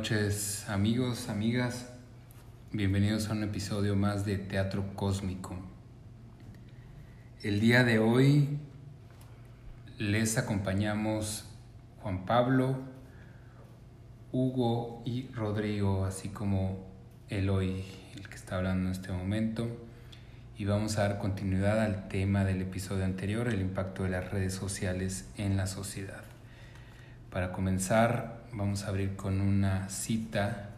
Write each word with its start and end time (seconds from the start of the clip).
Noches 0.00 0.66
amigos, 0.70 1.28
amigas. 1.28 1.90
Bienvenidos 2.72 3.28
a 3.28 3.32
un 3.32 3.42
episodio 3.44 3.96
más 3.96 4.24
de 4.24 4.38
Teatro 4.38 4.94
Cósmico. 4.94 5.54
El 7.42 7.60
día 7.60 7.84
de 7.84 7.98
hoy 7.98 8.58
les 9.98 10.38
acompañamos 10.38 11.44
Juan 12.00 12.24
Pablo, 12.24 12.78
Hugo 14.32 15.02
y 15.04 15.28
Rodrigo, 15.34 16.06
así 16.06 16.30
como 16.30 16.78
Eloy, 17.28 17.84
el 18.14 18.26
que 18.26 18.36
está 18.36 18.56
hablando 18.56 18.86
en 18.86 18.92
este 18.92 19.12
momento. 19.12 19.68
Y 20.56 20.64
vamos 20.64 20.96
a 20.96 21.02
dar 21.02 21.18
continuidad 21.18 21.78
al 21.78 22.08
tema 22.08 22.46
del 22.46 22.62
episodio 22.62 23.04
anterior, 23.04 23.48
el 23.48 23.60
impacto 23.60 24.04
de 24.04 24.08
las 24.08 24.30
redes 24.30 24.54
sociales 24.54 25.28
en 25.36 25.58
la 25.58 25.66
sociedad. 25.66 26.22
Para 27.30 27.52
comenzar, 27.52 28.39
vamos 28.52 28.84
a 28.84 28.88
abrir 28.88 29.16
con 29.16 29.40
una 29.40 29.88
cita 29.88 30.70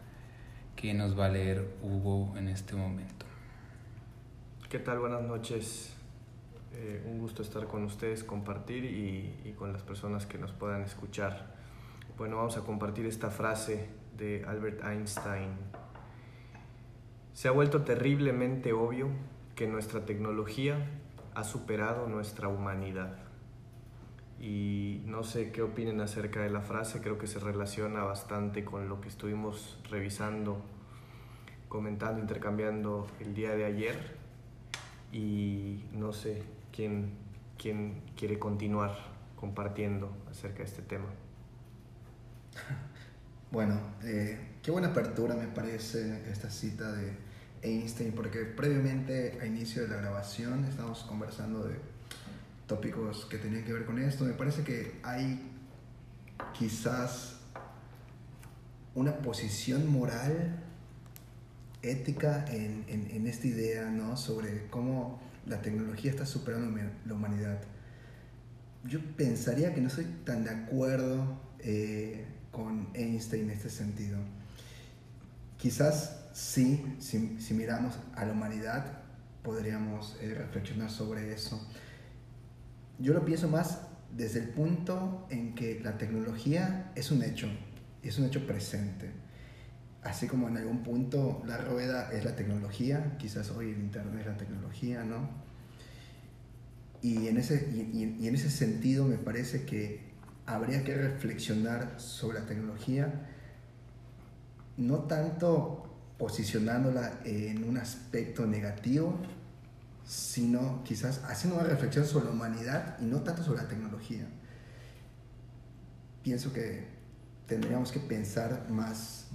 que 0.75 0.93
nos 0.93 1.17
va 1.17 1.25
a 1.25 1.29
leer 1.29 1.75
Hugo 1.81 2.35
en 2.37 2.47
este 2.47 2.75
momento. 2.75 3.25
¿Qué 4.69 4.79
tal? 4.79 4.99
Buenas 4.99 5.21
noches. 5.23 5.95
Eh, 6.73 7.03
un 7.05 7.19
gusto 7.19 7.41
estar 7.41 7.67
con 7.67 7.83
ustedes, 7.83 8.23
compartir 8.23 8.85
y, 8.85 9.41
y, 9.45 9.53
con 9.53 9.71
las 9.71 9.83
personas 9.83 10.25
que 10.25 10.37
nos 10.37 10.51
puedan 10.51 10.81
escuchar. 10.81 11.53
Bueno, 12.17 12.37
vamos 12.37 12.57
a 12.57 12.61
compartir 12.61 13.05
esta 13.05 13.29
frase 13.29 13.89
de 14.17 14.43
Albert 14.47 14.83
Einstein. 14.83 15.51
Se 17.33 17.47
ha 17.47 17.51
vuelto 17.51 17.83
terriblemente 17.83 18.73
obvio 18.73 19.09
que 19.55 19.67
nuestra 19.67 20.05
tecnología 20.05 20.77
ha 21.35 21.43
superado 21.43 22.07
nuestra 22.07 22.47
humanidad 22.47 23.22
y 24.43 25.01
no 25.05 25.23
sé 25.23 25.53
qué 25.53 25.61
opinen 25.61 26.01
acerca 26.01 26.41
de 26.41 26.49
la 26.49 26.59
frase, 26.59 26.99
creo 26.99 27.17
que 27.17 27.27
se 27.27 27.39
relaciona 27.39 28.03
bastante 28.03 28.65
con 28.65 28.89
lo 28.89 28.99
que 28.99 29.07
estuvimos 29.07 29.79
revisando, 29.89 30.61
comentando, 31.69 32.19
intercambiando 32.19 33.07
el 33.21 33.33
día 33.33 33.55
de 33.55 33.63
ayer 33.63 34.17
y 35.13 35.85
no 35.93 36.11
sé 36.11 36.43
quién, 36.73 37.13
quién 37.57 38.01
quiere 38.17 38.37
continuar 38.37 38.93
compartiendo 39.37 40.11
acerca 40.29 40.57
de 40.57 40.65
este 40.65 40.81
tema. 40.81 41.07
Bueno, 43.49 43.79
eh, 44.03 44.55
qué 44.63 44.71
buena 44.71 44.87
apertura 44.87 45.35
me 45.35 45.45
parece 45.45 46.27
esta 46.31 46.49
cita 46.49 46.91
de 46.91 47.15
Einstein, 47.61 48.11
porque 48.13 48.45
previamente 48.45 49.37
a 49.39 49.45
inicio 49.45 49.83
de 49.83 49.89
la 49.89 49.97
grabación 49.97 50.65
estábamos 50.65 51.03
conversando 51.03 51.63
de 51.63 51.75
tópicos 52.73 53.25
que 53.25 53.37
tenían 53.37 53.63
que 53.63 53.71
ver 53.71 53.85
con 53.85 53.99
esto. 53.99 54.25
Me 54.25 54.33
parece 54.33 54.63
que 54.63 54.99
hay 55.03 55.39
quizás 56.57 57.35
una 58.95 59.17
posición 59.17 59.87
moral, 59.91 60.59
ética 61.83 62.45
en, 62.47 62.85
en, 62.87 63.27
esta 63.27 63.45
idea, 63.47 63.89
¿no? 63.91 64.17
Sobre 64.17 64.67
cómo 64.69 65.21
la 65.45 65.61
tecnología 65.61 66.09
está 66.09 66.25
superando 66.25 66.81
la 67.05 67.13
humanidad. 67.13 67.61
Yo 68.85 68.99
pensaría 69.15 69.73
que 69.73 69.81
no 69.81 69.87
estoy 69.87 70.05
tan 70.25 70.43
de 70.43 70.49
acuerdo 70.49 71.39
eh, 71.59 72.25
con 72.51 72.87
Einstein 72.95 73.43
en 73.45 73.51
este 73.51 73.69
sentido. 73.69 74.17
Quizás 75.57 76.25
sí, 76.33 76.83
si, 76.99 77.39
si 77.39 77.53
miramos 77.53 77.99
a 78.15 78.25
la 78.25 78.31
humanidad, 78.31 79.03
podríamos 79.43 80.17
eh, 80.21 80.33
reflexionar 80.33 80.89
sobre 80.89 81.33
eso 81.33 81.61
yo 83.03 83.13
lo 83.13 83.25
pienso 83.25 83.49
más 83.49 83.81
desde 84.15 84.39
el 84.39 84.49
punto 84.49 85.27
en 85.29 85.55
que 85.55 85.81
la 85.81 85.97
tecnología 85.97 86.91
es 86.95 87.11
un 87.11 87.21
hecho, 87.21 87.49
es 88.01 88.17
un 88.17 88.25
hecho 88.25 88.47
presente. 88.47 89.11
Así 90.03 90.27
como 90.27 90.47
en 90.47 90.55
algún 90.57 90.83
punto 90.83 91.43
la 91.45 91.57
rueda 91.57 92.13
es 92.13 92.23
la 92.23 92.35
tecnología, 92.37 93.17
quizás 93.17 93.51
hoy 93.51 93.71
el 93.71 93.79
Internet 93.79 94.21
es 94.21 94.25
la 94.25 94.37
tecnología, 94.37 95.03
¿no? 95.03 95.29
Y 97.01 97.27
en 97.27 97.37
ese, 97.37 97.67
y, 97.73 98.23
y 98.23 98.27
en 98.27 98.35
ese 98.35 98.49
sentido 98.49 99.05
me 99.05 99.17
parece 99.17 99.65
que 99.65 100.13
habría 100.45 100.85
que 100.85 100.95
reflexionar 100.95 101.99
sobre 101.99 102.39
la 102.39 102.45
tecnología, 102.45 103.27
no 104.77 104.99
tanto 104.99 105.93
posicionándola 106.17 107.19
en 107.25 107.65
un 107.65 107.77
aspecto 107.77 108.47
negativo, 108.47 109.19
sino 110.05 110.83
quizás 110.83 111.23
haciendo 111.25 111.59
una 111.59 111.67
reflexión 111.67 112.05
sobre 112.05 112.25
la 112.25 112.31
humanidad 112.31 112.97
y 112.99 113.05
no 113.05 113.21
tanto 113.21 113.43
sobre 113.43 113.63
la 113.63 113.67
tecnología. 113.67 114.27
Pienso 116.21 116.51
que 116.53 116.87
tendríamos 117.47 117.91
que 117.91 117.99
pensar 117.99 118.69
más 118.69 119.27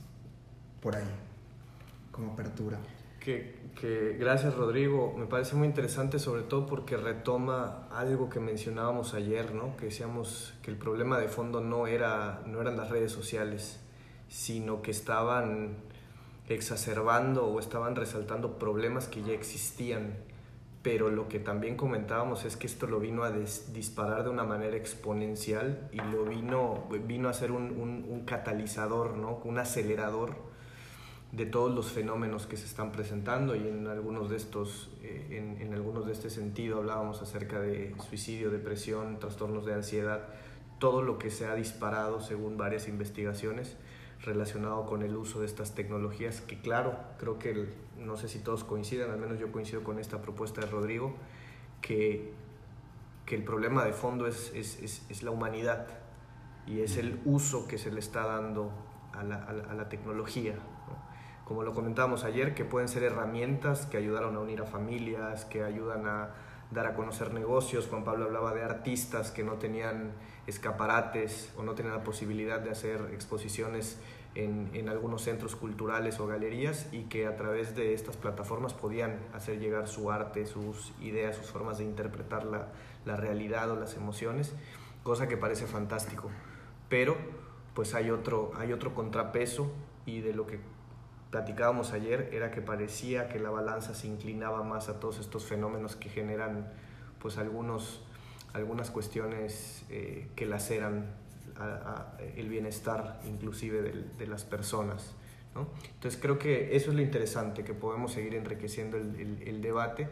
por 0.80 0.96
ahí, 0.96 1.10
como 2.10 2.32
apertura. 2.32 2.78
Que, 3.20 3.72
que, 3.78 4.16
gracias 4.18 4.54
Rodrigo, 4.54 5.14
me 5.16 5.26
parece 5.26 5.54
muy 5.54 5.66
interesante 5.66 6.18
sobre 6.18 6.42
todo 6.42 6.66
porque 6.66 6.96
retoma 6.96 7.88
algo 7.90 8.30
que 8.30 8.40
mencionábamos 8.40 9.12
ayer, 9.14 9.54
¿no? 9.54 9.76
que 9.76 9.86
decíamos 9.86 10.54
que 10.62 10.70
el 10.70 10.76
problema 10.76 11.18
de 11.18 11.28
fondo 11.28 11.60
no, 11.60 11.86
era, 11.86 12.42
no 12.46 12.60
eran 12.60 12.76
las 12.76 12.90
redes 12.90 13.12
sociales, 13.12 13.80
sino 14.28 14.82
que 14.82 14.90
estaban 14.90 15.76
exacerbando 16.48 17.46
o 17.46 17.60
estaban 17.60 17.96
resaltando 17.96 18.58
problemas 18.58 19.08
que 19.08 19.22
ya 19.22 19.32
existían 19.32 20.14
pero 20.82 21.10
lo 21.10 21.28
que 21.28 21.40
también 21.40 21.76
comentábamos 21.76 22.44
es 22.44 22.56
que 22.56 22.66
esto 22.66 22.86
lo 22.86 23.00
vino 23.00 23.24
a 23.24 23.30
disparar 23.30 24.24
de 24.24 24.30
una 24.30 24.44
manera 24.44 24.76
exponencial 24.76 25.88
y 25.92 25.96
lo 25.96 26.24
vino, 26.24 26.88
vino 27.06 27.28
a 27.28 27.32
ser 27.32 27.50
un, 27.50 27.72
un, 28.08 28.24
catalizador, 28.24 29.16
¿no? 29.16 29.40
un 29.44 29.58
acelerador 29.58 30.36
de 31.32 31.46
todos 31.46 31.74
los 31.74 31.90
fenómenos 31.90 32.46
que 32.46 32.56
se 32.56 32.64
están 32.64 32.92
presentando 32.92 33.56
y 33.56 33.66
en 33.66 33.86
algunos 33.86 34.30
de 34.30 34.36
estos, 34.36 34.90
eh, 35.02 35.26
en, 35.30 35.60
en, 35.60 35.74
algunos 35.74 36.06
de 36.06 36.12
este 36.12 36.30
sentido 36.30 36.78
hablábamos 36.78 37.20
acerca 37.22 37.60
de 37.60 37.94
suicidio, 38.08 38.50
depresión, 38.50 39.18
trastornos 39.18 39.66
de 39.66 39.74
ansiedad, 39.74 40.28
todo 40.78 41.02
lo 41.02 41.18
que 41.18 41.30
se 41.30 41.46
ha 41.46 41.54
disparado 41.54 42.20
según 42.20 42.56
varias 42.56 42.88
investigaciones 42.88 43.76
relacionado 44.24 44.86
con 44.86 45.02
el 45.02 45.16
uso 45.16 45.40
de 45.40 45.46
estas 45.46 45.74
tecnologías, 45.74 46.40
que 46.40 46.60
claro, 46.60 46.98
creo 47.18 47.38
que 47.38 47.68
no 47.98 48.16
sé 48.16 48.28
si 48.28 48.38
todos 48.38 48.64
coinciden, 48.64 49.10
al 49.10 49.18
menos 49.18 49.38
yo 49.38 49.52
coincido 49.52 49.82
con 49.82 49.98
esta 49.98 50.20
propuesta 50.22 50.60
de 50.60 50.68
Rodrigo, 50.68 51.14
que, 51.80 52.32
que 53.26 53.34
el 53.34 53.44
problema 53.44 53.84
de 53.84 53.92
fondo 53.92 54.26
es, 54.26 54.52
es, 54.54 55.02
es, 55.08 55.22
la 55.22 55.30
humanidad 55.30 55.86
y 56.66 56.80
es 56.80 56.96
el 56.96 57.20
uso 57.24 57.68
que 57.68 57.78
se 57.78 57.90
le 57.90 58.00
está 58.00 58.26
dando 58.26 58.70
a 59.12 59.22
la, 59.22 59.36
a 59.36 59.74
la, 59.74 59.88
tecnología. 59.88 60.54
Como 61.44 61.62
lo 61.62 61.72
comentábamos 61.72 62.24
ayer, 62.24 62.54
que 62.54 62.64
pueden 62.64 62.88
ser 62.88 63.02
herramientas 63.02 63.86
que 63.86 63.96
ayudaron 63.96 64.36
a 64.36 64.40
unir 64.40 64.60
a 64.60 64.66
familias, 64.66 65.44
que 65.46 65.64
ayudan 65.64 66.06
a 66.06 66.30
dar 66.70 66.86
a 66.86 66.94
conocer 66.94 67.32
negocios. 67.32 67.86
Juan 67.88 68.04
Pablo 68.04 68.26
hablaba 68.26 68.52
de 68.52 68.62
artistas 68.62 69.30
que 69.30 69.42
no 69.42 69.54
tenían 69.54 70.12
escaparates 70.46 71.52
o 71.56 71.62
no 71.62 71.74
tenían 71.74 71.94
la 71.94 72.04
posibilidad 72.04 72.60
de 72.60 72.70
hacer 72.70 73.10
exposiciones 73.12 73.98
en, 74.34 74.70
en, 74.74 74.88
algunos 74.88 75.22
centros 75.22 75.56
culturales 75.56 76.20
o 76.20 76.26
galerías 76.26 76.86
y 76.92 77.04
que 77.04 77.26
a 77.26 77.36
través 77.36 77.74
de 77.74 77.94
estas 77.94 78.16
plataformas 78.16 78.74
podían 78.74 79.18
hacer 79.34 79.58
llegar 79.58 79.88
su 79.88 80.10
arte, 80.10 80.46
sus 80.46 80.92
ideas, 81.00 81.36
sus 81.36 81.46
formas 81.46 81.78
de 81.78 81.84
interpretar 81.84 82.44
la, 82.44 82.68
la 83.04 83.16
realidad 83.16 83.70
o 83.70 83.76
las 83.76 83.96
emociones, 83.96 84.54
cosa 85.02 85.26
que 85.28 85.36
parece 85.36 85.66
fantástico. 85.66 86.30
Pero 86.88 87.16
pues 87.74 87.94
hay 87.94 88.10
otro, 88.10 88.52
hay 88.56 88.72
otro 88.72 88.94
contrapeso 88.94 89.72
y 90.06 90.20
de 90.20 90.34
lo 90.34 90.46
que 90.46 90.60
platicábamos 91.30 91.92
ayer 91.92 92.30
era 92.32 92.50
que 92.50 92.62
parecía 92.62 93.28
que 93.28 93.38
la 93.38 93.50
balanza 93.50 93.94
se 93.94 94.06
inclinaba 94.06 94.62
más 94.62 94.88
a 94.88 95.00
todos 95.00 95.18
estos 95.18 95.44
fenómenos 95.44 95.96
que 95.96 96.08
generan 96.08 96.72
pues 97.20 97.38
algunos, 97.38 98.02
algunas 98.52 98.90
cuestiones 98.90 99.84
eh, 99.90 100.28
que 100.36 100.46
laceran 100.46 101.14
a, 101.58 102.16
el 102.36 102.48
bienestar 102.48 103.20
inclusive 103.26 103.82
de, 103.82 104.04
de 104.16 104.26
las 104.26 104.44
personas. 104.44 105.14
¿no? 105.54 105.68
Entonces 105.94 106.20
creo 106.20 106.38
que 106.38 106.76
eso 106.76 106.90
es 106.90 106.96
lo 106.96 107.02
interesante, 107.02 107.64
que 107.64 107.74
podemos 107.74 108.12
seguir 108.12 108.34
enriqueciendo 108.34 108.96
el, 108.96 109.18
el, 109.18 109.48
el 109.48 109.62
debate 109.62 110.08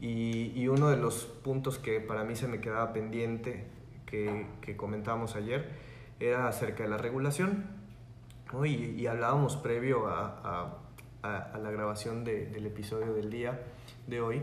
y, 0.00 0.52
y, 0.54 0.68
uno 0.68 0.90
de 0.90 0.96
los 0.96 1.24
puntos 1.24 1.78
que 1.78 2.00
para 2.00 2.24
mí 2.24 2.36
se 2.36 2.46
me 2.46 2.60
quedaba 2.60 2.92
pendiente 2.92 3.66
que, 4.06 4.46
que 4.60 4.76
comentábamos 4.76 5.34
ayer 5.34 5.68
era 6.20 6.48
acerca 6.48 6.84
de 6.84 6.88
la 6.88 6.98
regulación 6.98 7.78
y, 8.64 9.06
hablábamos 9.06 9.56
previo 9.56 10.06
a, 10.06 10.78
la 11.22 11.70
grabación 11.70 12.24
del 12.24 12.64
episodio 12.64 13.12
del 13.12 13.28
día 13.28 13.60
de 14.06 14.20
hoy, 14.20 14.42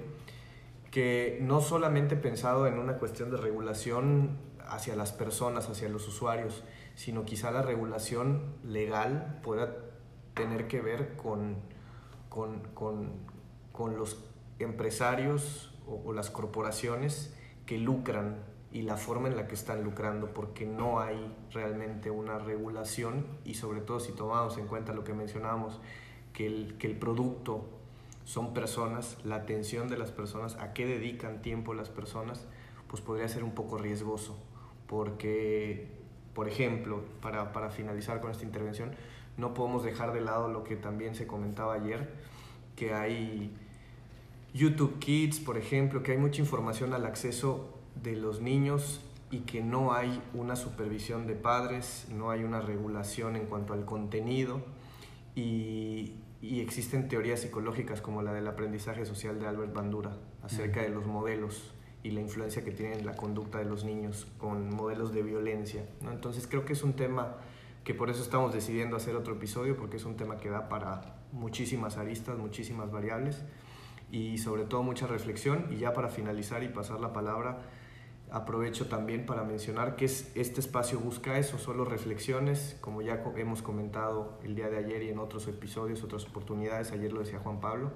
que 0.92 1.40
no 1.42 1.62
solamente 1.62 2.16
pensado 2.16 2.68
en 2.68 2.78
una 2.78 2.98
cuestión 2.98 3.32
de 3.32 3.38
regulación 3.38 4.38
hacia 4.70 4.96
las 4.96 5.12
personas, 5.12 5.70
hacia 5.70 5.90
los 5.90 6.08
usuarios, 6.08 6.64
sino 6.96 7.26
quizá 7.26 7.52
la 7.52 7.62
regulación 7.62 8.56
legal 8.64 9.40
pueda 9.44 9.76
tener 10.34 10.68
que 10.68 10.82
ver 10.82 11.16
con, 11.16 11.56
con, 12.30 13.98
los 13.98 14.24
empresarios 14.60 15.74
o, 15.88 16.14
las 16.14 16.30
corporaciones 16.30 17.34
que 17.66 17.78
lucran 17.78 18.38
y 18.72 18.82
la 18.82 18.98
forma 18.98 19.30
en 19.30 19.38
la 19.38 19.48
que 19.48 19.56
están 19.56 19.84
lucrando, 19.84 20.34
porque 20.34 20.66
no 20.66 21.00
hay 21.00 21.34
realmente 21.52 22.12
una 22.12 22.38
regulación 22.38 23.26
y 23.46 23.54
sobre 23.54 23.80
todo 23.80 24.00
si 24.00 24.12
tomamos 24.12 24.58
en 24.58 24.68
cuenta 24.68 24.94
lo 24.94 25.04
que 25.04 25.14
mencionábamos, 25.14 25.80
que 26.34 26.46
el, 26.46 26.78
que 26.78 26.88
el 26.88 26.98
producto 26.98 27.66
son 28.26 28.54
personas, 28.54 29.18
la 29.24 29.36
atención 29.36 29.88
de 29.88 29.98
las 29.98 30.12
personas, 30.12 30.56
a 30.56 30.74
qué 30.74 30.86
dedican 30.86 31.42
tiempo 31.42 31.74
las 31.74 31.90
personas, 31.90 32.46
pues 32.90 33.02
podría 33.02 33.28
ser 33.30 33.44
un 33.44 33.52
poco 33.52 33.78
riesgoso, 33.78 34.36
porque, 34.88 35.88
por 36.34 36.48
ejemplo, 36.48 37.04
para, 37.22 37.52
para 37.52 37.70
finalizar 37.70 38.22
con 38.22 38.32
esta 38.32 38.44
intervención, 38.44 38.92
no 39.38 39.54
podemos 39.54 39.84
dejar 39.84 40.14
de 40.14 40.22
lado 40.22 40.48
lo 40.48 40.64
que 40.64 40.76
también 40.76 41.16
se 41.16 41.28
comentaba 41.28 41.74
ayer, 41.74 42.10
que 42.76 42.94
hay 42.94 43.54
YouTube 44.54 45.00
Kids, 45.00 45.40
por 45.40 45.58
ejemplo, 45.58 46.04
que 46.04 46.14
hay 46.14 46.18
mucha 46.18 46.42
información 46.42 46.94
al 46.94 47.06
acceso 47.06 47.78
de 48.02 48.16
los 48.16 48.42
niños 48.42 49.02
y 49.32 49.40
que 49.40 49.62
no 49.62 49.94
hay 49.94 50.22
una 50.34 50.56
supervisión 50.56 51.28
de 51.28 51.36
padres, 51.36 52.08
no 52.10 52.30
hay 52.30 52.44
una 52.44 52.62
regulación 52.62 53.36
en 53.36 53.48
cuanto 53.48 53.74
al 53.74 53.86
contenido 53.86 54.62
y, 55.36 56.14
y 56.42 56.62
existen 56.62 57.10
teorías 57.10 57.42
psicológicas 57.42 58.02
como 58.02 58.22
la 58.22 58.32
del 58.32 58.48
aprendizaje 58.48 59.06
social 59.06 59.40
de 59.40 59.48
Albert 59.48 59.74
Bandura 59.74 60.16
acerca 60.44 60.82
de 60.82 60.90
los 60.90 61.06
modelos 61.06 61.75
y 62.06 62.12
la 62.12 62.22
influencia 62.22 62.64
que 62.64 62.70
tienen 62.70 63.04
la 63.04 63.16
conducta 63.16 63.58
de 63.58 63.66
los 63.66 63.84
niños 63.84 64.28
con 64.38 64.70
modelos 64.70 65.12
de 65.12 65.24
violencia. 65.24 65.84
¿no? 66.02 66.12
Entonces 66.12 66.46
creo 66.46 66.64
que 66.64 66.74
es 66.74 66.84
un 66.84 66.94
tema 66.94 67.38
que 67.84 67.96
por 67.96 68.12
eso 68.12 68.22
estamos 68.22 68.54
decidiendo 68.54 68.96
hacer 68.96 69.16
otro 69.16 69.34
episodio, 69.34 69.76
porque 69.76 69.98
es 69.98 70.06
un 70.06 70.16
tema 70.16 70.38
que 70.38 70.52
da 70.52 70.70
para 70.70 71.16
muchísimas 71.32 71.98
aristas, 71.98 72.38
muchísimas 72.38 72.92
variables 72.92 73.44
y 74.12 74.38
sobre 74.38 74.66
todo 74.66 74.84
mucha 74.84 75.08
reflexión. 75.08 75.66
Y 75.72 75.78
ya 75.78 75.94
para 75.94 76.10
finalizar 76.10 76.62
y 76.62 76.68
pasar 76.68 77.02
la 77.02 77.12
palabra, 77.12 77.64
aprovecho 78.30 78.88
también 78.88 79.26
para 79.26 79.44
mencionar 79.44 79.96
que 79.96 80.06
es, 80.06 80.32
este 80.36 80.60
espacio 80.60 81.00
busca 81.00 81.40
eso, 81.40 81.58
solo 81.58 81.86
reflexiones, 81.86 82.78
como 82.82 83.02
ya 83.02 83.24
hemos 83.36 83.64
comentado 83.64 84.38
el 84.44 84.54
día 84.54 84.70
de 84.70 84.78
ayer 84.78 85.02
y 85.02 85.10
en 85.10 85.18
otros 85.18 85.48
episodios, 85.48 86.04
otras 86.04 86.24
oportunidades, 86.26 86.92
ayer 86.92 87.12
lo 87.12 87.22
decía 87.22 87.40
Juan 87.40 87.60
Pablo, 87.60 87.92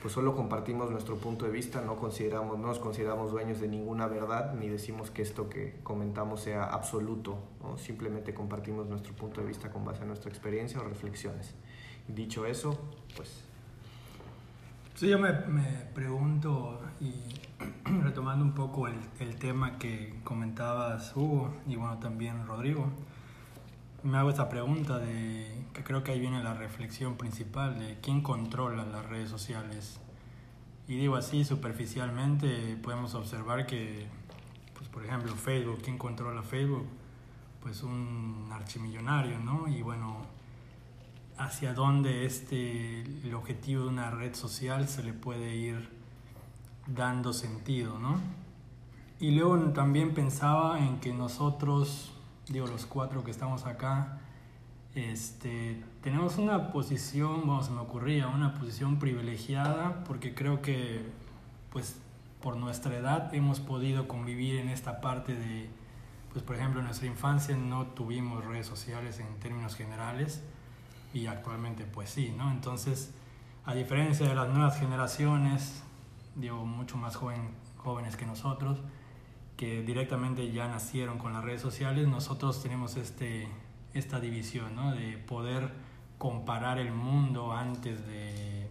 pues 0.00 0.14
solo 0.14 0.34
compartimos 0.34 0.90
nuestro 0.90 1.16
punto 1.16 1.44
de 1.44 1.50
vista, 1.50 1.82
no, 1.82 1.96
consideramos, 1.96 2.58
no 2.58 2.68
nos 2.68 2.78
consideramos 2.78 3.32
dueños 3.32 3.60
de 3.60 3.68
ninguna 3.68 4.06
verdad, 4.06 4.54
ni 4.54 4.68
decimos 4.68 5.10
que 5.10 5.22
esto 5.22 5.48
que 5.50 5.80
comentamos 5.82 6.40
sea 6.40 6.64
absoluto, 6.64 7.38
simplemente 7.76 8.32
compartimos 8.32 8.86
nuestro 8.86 9.14
punto 9.14 9.42
de 9.42 9.46
vista 9.46 9.70
con 9.70 9.84
base 9.84 10.02
a 10.02 10.06
nuestra 10.06 10.30
experiencia 10.30 10.80
o 10.80 10.84
reflexiones. 10.84 11.54
Dicho 12.08 12.46
eso, 12.46 12.78
pues... 13.14 13.44
Sí, 14.94 15.08
yo 15.08 15.18
me, 15.18 15.32
me 15.32 15.62
pregunto 15.94 16.80
y 17.00 17.14
retomando 18.02 18.44
un 18.44 18.52
poco 18.52 18.86
el, 18.86 18.94
el, 19.18 19.36
tema 19.36 19.78
que 19.78 20.20
comentabas 20.24 21.16
Hugo 21.16 21.54
y 21.66 21.76
bueno 21.76 21.98
también 21.98 22.46
Rodrigo, 22.46 22.86
me 24.02 24.18
hago 24.18 24.30
esta 24.30 24.48
pregunta 24.48 24.98
de 24.98 25.66
que 25.72 25.84
creo 25.84 26.02
que 26.02 26.12
ahí 26.12 26.20
viene 26.20 26.42
la 26.42 26.54
reflexión 26.54 27.16
principal 27.16 27.78
de 27.78 27.98
quién 28.00 28.22
controla 28.22 28.84
las 28.84 29.06
redes 29.06 29.30
sociales. 29.30 30.00
Y 30.88 30.96
digo 30.96 31.16
así 31.16 31.44
superficialmente 31.44 32.76
podemos 32.82 33.14
observar 33.14 33.66
que, 33.66 34.06
pues 34.74 34.88
por 34.88 35.04
ejemplo 35.04 35.34
Facebook, 35.34 35.80
¿quién 35.82 35.98
controla 35.98 36.42
Facebook? 36.42 36.86
Pues 37.62 37.82
un 37.82 38.48
archimillonario, 38.52 39.38
¿no? 39.38 39.68
Y 39.68 39.82
bueno, 39.82 40.26
hacia 41.36 41.74
dónde 41.74 42.26
este, 42.26 43.02
el 43.02 43.34
objetivo 43.34 43.84
de 43.84 43.88
una 43.88 44.10
red 44.10 44.34
social 44.34 44.88
se 44.88 45.02
le 45.02 45.12
puede 45.12 45.56
ir 45.56 45.90
dando 46.86 47.32
sentido, 47.32 47.98
¿no? 47.98 48.18
Y 49.20 49.32
luego 49.32 49.58
también 49.72 50.14
pensaba 50.14 50.78
en 50.78 50.98
que 50.98 51.12
nosotros, 51.12 52.12
digo, 52.50 52.66
los 52.66 52.84
cuatro 52.84 53.24
que 53.24 53.30
estamos 53.30 53.64
acá, 53.64 54.18
este, 54.94 55.82
tenemos 56.02 56.36
una 56.36 56.72
posición, 56.72 57.46
bueno, 57.46 57.62
me 57.70 57.80
ocurría, 57.80 58.26
una 58.26 58.54
posición 58.54 58.98
privilegiada, 58.98 60.02
porque 60.04 60.34
creo 60.34 60.60
que, 60.60 61.06
pues, 61.70 61.96
por 62.42 62.56
nuestra 62.56 62.96
edad 62.96 63.32
hemos 63.34 63.60
podido 63.60 64.08
convivir 64.08 64.56
en 64.56 64.68
esta 64.68 65.00
parte 65.00 65.34
de, 65.34 65.70
pues, 66.32 66.44
por 66.44 66.56
ejemplo, 66.56 66.80
en 66.80 66.86
nuestra 66.86 67.06
infancia 67.06 67.56
no 67.56 67.86
tuvimos 67.86 68.44
redes 68.44 68.66
sociales 68.66 69.20
en 69.20 69.38
términos 69.38 69.76
generales, 69.76 70.42
y 71.12 71.26
actualmente, 71.26 71.84
pues 71.84 72.10
sí, 72.10 72.34
¿no? 72.36 72.50
Entonces, 72.50 73.12
a 73.64 73.74
diferencia 73.74 74.28
de 74.28 74.34
las 74.34 74.48
nuevas 74.48 74.78
generaciones, 74.78 75.82
digo, 76.36 76.64
mucho 76.64 76.96
más 76.96 77.16
joven, 77.16 77.50
jóvenes 77.76 78.16
que 78.16 78.26
nosotros, 78.26 78.78
que 79.60 79.82
directamente 79.82 80.50
ya 80.52 80.68
nacieron 80.68 81.18
con 81.18 81.34
las 81.34 81.44
redes 81.44 81.60
sociales, 81.60 82.08
nosotros 82.08 82.62
tenemos 82.62 82.96
este, 82.96 83.46
esta 83.92 84.18
división, 84.18 84.74
¿no? 84.74 84.94
De 84.94 85.18
poder 85.18 85.70
comparar 86.16 86.78
el 86.78 86.92
mundo 86.92 87.52
antes 87.52 88.06
de, 88.06 88.70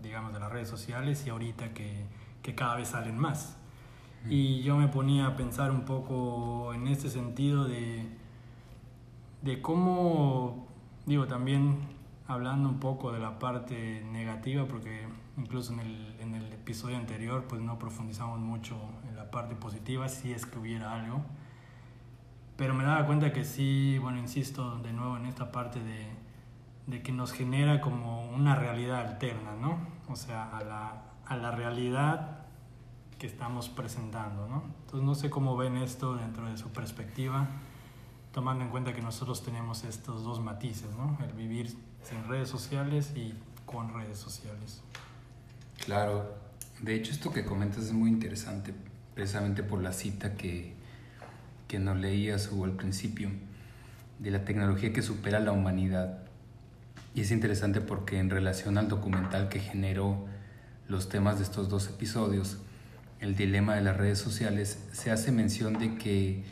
digamos, 0.00 0.32
de 0.32 0.38
las 0.38 0.52
redes 0.52 0.68
sociales 0.68 1.26
y 1.26 1.30
ahorita 1.30 1.74
que, 1.74 2.04
que 2.40 2.54
cada 2.54 2.76
vez 2.76 2.90
salen 2.90 3.18
más. 3.18 3.56
Y 4.30 4.62
yo 4.62 4.76
me 4.76 4.86
ponía 4.86 5.26
a 5.26 5.34
pensar 5.34 5.72
un 5.72 5.84
poco 5.84 6.72
en 6.72 6.86
este 6.86 7.10
sentido 7.10 7.64
de, 7.64 8.08
de 9.42 9.60
cómo, 9.60 10.68
digo, 11.04 11.26
también 11.26 11.80
hablando 12.28 12.68
un 12.68 12.78
poco 12.78 13.10
de 13.10 13.18
la 13.18 13.40
parte 13.40 14.04
negativa, 14.12 14.66
porque 14.66 15.04
incluso 15.36 15.72
en 15.72 15.80
el, 15.80 16.16
en 16.20 16.36
el 16.36 16.52
episodio 16.52 16.96
anterior 16.96 17.46
pues 17.48 17.60
no 17.60 17.76
profundizamos 17.76 18.38
mucho 18.38 18.76
parte 19.30 19.54
positiva, 19.54 20.08
si 20.08 20.32
es 20.32 20.46
que 20.46 20.58
hubiera 20.58 20.94
algo. 20.94 21.22
Pero 22.56 22.74
me 22.74 22.84
daba 22.84 23.06
cuenta 23.06 23.32
que 23.32 23.44
sí, 23.44 23.98
bueno, 23.98 24.18
insisto 24.18 24.78
de 24.78 24.92
nuevo 24.92 25.16
en 25.16 25.26
esta 25.26 25.52
parte 25.52 25.80
de, 25.80 26.06
de 26.86 27.02
que 27.02 27.12
nos 27.12 27.32
genera 27.32 27.80
como 27.80 28.28
una 28.30 28.56
realidad 28.56 29.06
alterna, 29.06 29.54
¿no? 29.54 29.78
O 30.08 30.16
sea, 30.16 30.56
a 30.56 30.64
la, 30.64 31.02
a 31.26 31.36
la 31.36 31.50
realidad 31.50 32.46
que 33.18 33.26
estamos 33.26 33.68
presentando, 33.68 34.48
¿no? 34.48 34.64
Entonces 34.80 35.02
no 35.06 35.14
sé 35.14 35.28
cómo 35.28 35.56
ven 35.56 35.76
esto 35.76 36.16
dentro 36.16 36.48
de 36.48 36.56
su 36.56 36.70
perspectiva, 36.70 37.46
tomando 38.32 38.64
en 38.64 38.70
cuenta 38.70 38.94
que 38.94 39.02
nosotros 39.02 39.42
tenemos 39.42 39.84
estos 39.84 40.24
dos 40.24 40.40
matices, 40.40 40.90
¿no? 40.96 41.18
El 41.24 41.32
vivir 41.34 41.76
sin 42.02 42.24
redes 42.26 42.48
sociales 42.48 43.12
y 43.14 43.34
con 43.66 43.92
redes 43.92 44.18
sociales. 44.18 44.82
Claro, 45.84 46.34
de 46.80 46.94
hecho 46.94 47.12
esto 47.12 47.32
que 47.32 47.44
comentas 47.44 47.84
es 47.84 47.92
muy 47.92 48.08
interesante, 48.08 48.74
precisamente 49.18 49.64
por 49.64 49.82
la 49.82 49.92
cita 49.92 50.36
que, 50.36 50.74
que 51.66 51.80
nos 51.80 51.98
leías 51.98 52.52
Hugo 52.52 52.66
al 52.66 52.76
principio, 52.76 53.28
de 54.20 54.30
la 54.30 54.44
tecnología 54.44 54.92
que 54.92 55.02
supera 55.02 55.40
la 55.40 55.50
humanidad. 55.50 56.20
Y 57.16 57.22
es 57.22 57.32
interesante 57.32 57.80
porque 57.80 58.20
en 58.20 58.30
relación 58.30 58.78
al 58.78 58.86
documental 58.86 59.48
que 59.48 59.58
generó 59.58 60.24
los 60.86 61.08
temas 61.08 61.38
de 61.38 61.42
estos 61.42 61.68
dos 61.68 61.88
episodios, 61.88 62.58
el 63.18 63.34
dilema 63.34 63.74
de 63.74 63.80
las 63.80 63.96
redes 63.96 64.20
sociales, 64.20 64.78
se 64.92 65.10
hace 65.10 65.32
mención 65.32 65.80
de 65.80 65.96
que 65.96 66.44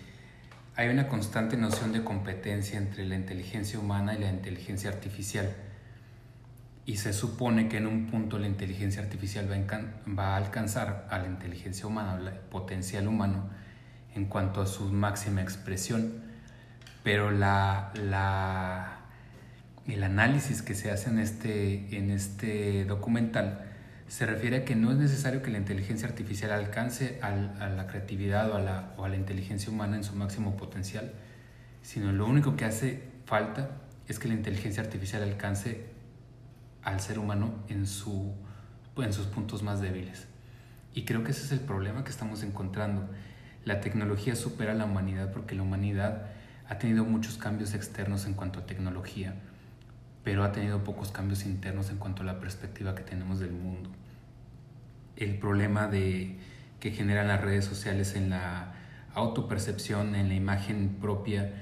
hay 0.75 0.89
una 0.89 1.07
constante 1.07 1.57
noción 1.57 1.93
de 1.93 2.03
competencia 2.03 2.79
entre 2.79 3.07
la 3.07 3.15
inteligencia 3.15 3.79
humana 3.79 4.17
y 4.17 4.19
la 4.19 4.31
inteligencia 4.31 4.91
artificial 4.91 5.55
y 6.87 6.99
se 6.99 7.12
supone 7.12 7.69
que 7.69 7.78
en 7.78 7.88
un 7.88 8.07
punto 8.07 8.38
la 8.38 8.47
inteligencia 8.47 9.02
artificial 9.02 9.49
va 10.16 10.35
a 10.35 10.37
alcanzar 10.37 11.09
a 11.11 11.19
la 11.19 11.26
inteligencia 11.26 11.85
humana, 11.85 12.12
al 12.12 12.33
potencial 12.49 13.09
humano, 13.09 13.49
en 14.14 14.26
cuanto 14.26 14.62
a 14.62 14.66
su 14.66 14.85
máxima 14.85 15.43
expresión. 15.43 16.23
Pero 17.02 17.33
la, 17.33 17.90
la, 17.95 19.00
el 19.88 20.05
análisis 20.05 20.62
que 20.62 20.75
se 20.75 20.93
hace 20.93 21.11
en 21.11 21.19
este, 21.19 21.97
en 21.97 22.12
este 22.12 22.85
documental 22.85 23.64
se 24.07 24.25
refiere 24.25 24.59
a 24.59 24.64
que 24.64 24.76
no 24.76 24.93
es 24.93 24.99
necesario 24.99 25.43
que 25.43 25.50
la 25.50 25.59
inteligencia 25.59 26.07
artificial 26.07 26.52
alcance 26.52 27.19
a 27.21 27.35
la 27.69 27.87
creatividad 27.88 28.49
o 28.52 28.57
a 28.57 28.61
la, 28.61 28.95
o 28.97 29.05
a 29.05 29.09
la 29.09 29.16
inteligencia 29.16 29.73
humana 29.73 29.97
en 29.97 30.05
su 30.05 30.14
máximo 30.14 30.57
potencial, 30.57 31.12
sino 31.83 32.12
lo 32.12 32.26
único 32.26 32.55
que 32.55 32.64
hace 32.64 33.02
falta 33.25 33.71
es 34.07 34.21
que 34.21 34.28
la 34.28 34.35
inteligencia 34.35 34.85
artificial 34.85 35.25
alcance 35.25 35.96
al 36.87 37.00
ser 37.00 37.19
humano 37.19 37.52
en, 37.69 37.85
su, 37.85 38.33
en 38.97 39.12
sus 39.12 39.26
puntos 39.26 39.64
más 39.64 39.81
débiles. 39.81 40.28
Y 40.95 41.05
creo 41.05 41.25
que 41.25 41.33
ese 41.33 41.43
es 41.43 41.50
el 41.50 41.59
problema 41.59 42.05
que 42.05 42.11
estamos 42.11 42.45
encontrando. 42.45 43.11
La 43.64 43.81
tecnología 43.81 44.37
supera 44.37 44.71
a 44.71 44.76
la 44.76 44.85
humanidad 44.85 45.33
porque 45.33 45.57
la 45.57 45.62
humanidad 45.62 46.28
ha 46.69 46.78
tenido 46.78 47.05
muchos 47.05 47.38
cambios 47.38 47.75
externos 47.75 48.25
en 48.25 48.35
cuanto 48.35 48.61
a 48.61 48.66
tecnología, 48.66 49.35
pero 50.23 50.45
ha 50.45 50.52
tenido 50.52 50.85
pocos 50.85 51.11
cambios 51.11 51.45
internos 51.45 51.90
en 51.90 51.97
cuanto 51.97 52.23
a 52.23 52.25
la 52.25 52.38
perspectiva 52.38 52.95
que 52.95 53.02
tenemos 53.02 53.40
del 53.40 53.52
mundo. 53.52 53.90
El 55.16 55.38
problema 55.40 55.88
de, 55.88 56.38
que 56.78 56.93
generan 56.93 57.26
las 57.26 57.40
redes 57.40 57.64
sociales 57.64 58.14
en 58.14 58.31
la 58.31 58.75
autopercepción, 59.12 60.14
en 60.14 60.28
la 60.28 60.35
imagen 60.35 60.99
propia, 61.00 61.52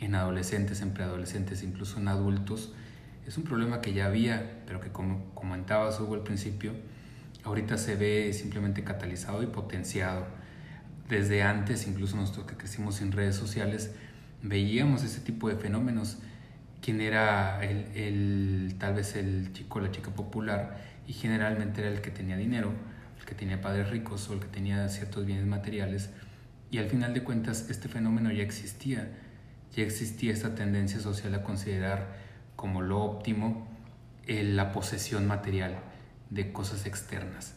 en 0.00 0.14
adolescentes, 0.14 0.82
en 0.82 0.90
preadolescentes, 0.90 1.62
incluso 1.62 1.98
en 1.98 2.08
adultos, 2.08 2.74
es 3.26 3.36
un 3.36 3.44
problema 3.44 3.80
que 3.80 3.92
ya 3.92 4.06
había, 4.06 4.62
pero 4.66 4.80
que 4.80 4.90
como 4.90 5.34
comentabas 5.34 5.98
Hugo 6.00 6.14
al 6.14 6.22
principio, 6.22 6.72
ahorita 7.44 7.76
se 7.76 7.96
ve 7.96 8.32
simplemente 8.32 8.84
catalizado 8.84 9.42
y 9.42 9.46
potenciado. 9.46 10.26
desde 11.08 11.44
antes, 11.44 11.86
incluso 11.86 12.16
nosotros 12.16 12.46
que 12.46 12.56
crecimos 12.56 12.96
sin 12.96 13.12
redes 13.12 13.36
sociales, 13.36 13.92
veíamos 14.42 15.04
ese 15.04 15.20
tipo 15.20 15.48
de 15.48 15.54
fenómenos. 15.54 16.18
Quién 16.82 17.00
era 17.00 17.62
el, 17.64 17.86
el, 17.94 18.74
tal 18.78 18.94
vez 18.94 19.14
el 19.14 19.52
chico 19.52 19.78
o 19.78 19.82
la 19.82 19.92
chica 19.92 20.10
popular 20.10 20.78
y 21.06 21.12
generalmente 21.12 21.80
era 21.80 21.90
el 21.90 22.00
que 22.00 22.10
tenía 22.10 22.36
dinero, 22.36 22.72
el 23.20 23.24
que 23.24 23.36
tenía 23.36 23.60
padres 23.60 23.90
ricos 23.90 24.28
o 24.30 24.34
el 24.34 24.40
que 24.40 24.48
tenía 24.48 24.88
ciertos 24.88 25.26
bienes 25.26 25.46
materiales. 25.46 26.10
Y 26.72 26.78
al 26.78 26.88
final 26.88 27.14
de 27.14 27.22
cuentas 27.22 27.66
este 27.70 27.88
fenómeno 27.88 28.32
ya 28.32 28.42
existía, 28.42 29.08
ya 29.76 29.84
existía 29.84 30.32
esta 30.32 30.56
tendencia 30.56 30.98
social 30.98 31.34
a 31.34 31.44
considerar 31.44 32.25
como 32.56 32.82
lo 32.82 33.02
óptimo 33.02 33.68
la 34.26 34.72
posesión 34.72 35.26
material 35.26 35.78
de 36.30 36.52
cosas 36.52 36.86
externas. 36.86 37.54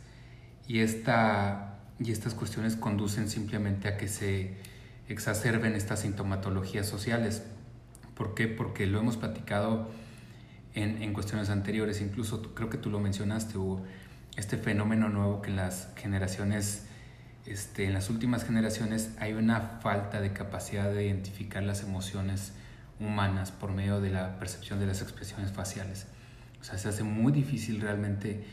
Y, 0.68 0.82
esta, 0.82 1.80
y 2.00 2.12
estas 2.12 2.36
cuestiones 2.36 2.76
conducen 2.76 3.28
simplemente 3.28 3.88
a 3.88 3.98
que 3.98 4.08
se 4.08 4.58
exacerben 5.08 5.74
estas 5.74 6.02
sintomatologías 6.02 6.88
sociales. 6.88 7.44
¿Por 8.14 8.36
qué? 8.36 8.48
Porque 8.48 8.86
lo 8.86 9.00
hemos 9.00 9.18
platicado 9.18 9.90
en, 10.76 11.02
en 11.02 11.14
cuestiones 11.14 11.50
anteriores, 11.50 12.02
incluso 12.02 12.54
creo 12.54 12.70
que 12.70 12.78
tú 12.78 12.92
lo 12.92 13.00
mencionaste, 13.00 13.58
hubo 13.58 13.82
este 14.38 14.58
fenómeno 14.58 15.10
nuevo 15.10 15.42
que 15.42 15.50
en 15.50 15.56
las 15.56 15.90
generaciones, 15.96 16.86
este, 17.48 17.86
en 17.86 17.94
las 17.94 18.12
últimas 18.12 18.46
generaciones 18.46 19.10
hay 19.20 19.34
una 19.34 19.80
falta 19.82 20.22
de 20.22 20.32
capacidad 20.34 20.92
de 20.92 21.08
identificar 21.08 21.64
las 21.64 21.82
emociones 21.82 22.54
humanas 23.00 23.52
por 23.52 23.72
medio 23.72 24.02
de 24.02 24.10
la 24.10 24.40
percepción 24.40 24.80
de 24.80 24.86
las 24.86 25.02
expresiones 25.02 25.52
faciales. 25.52 26.08
O 26.62 26.64
sea, 26.64 26.78
se 26.78 26.90
hace 26.90 27.04
muy 27.04 27.32
difícil 27.32 27.82
realmente 27.82 28.44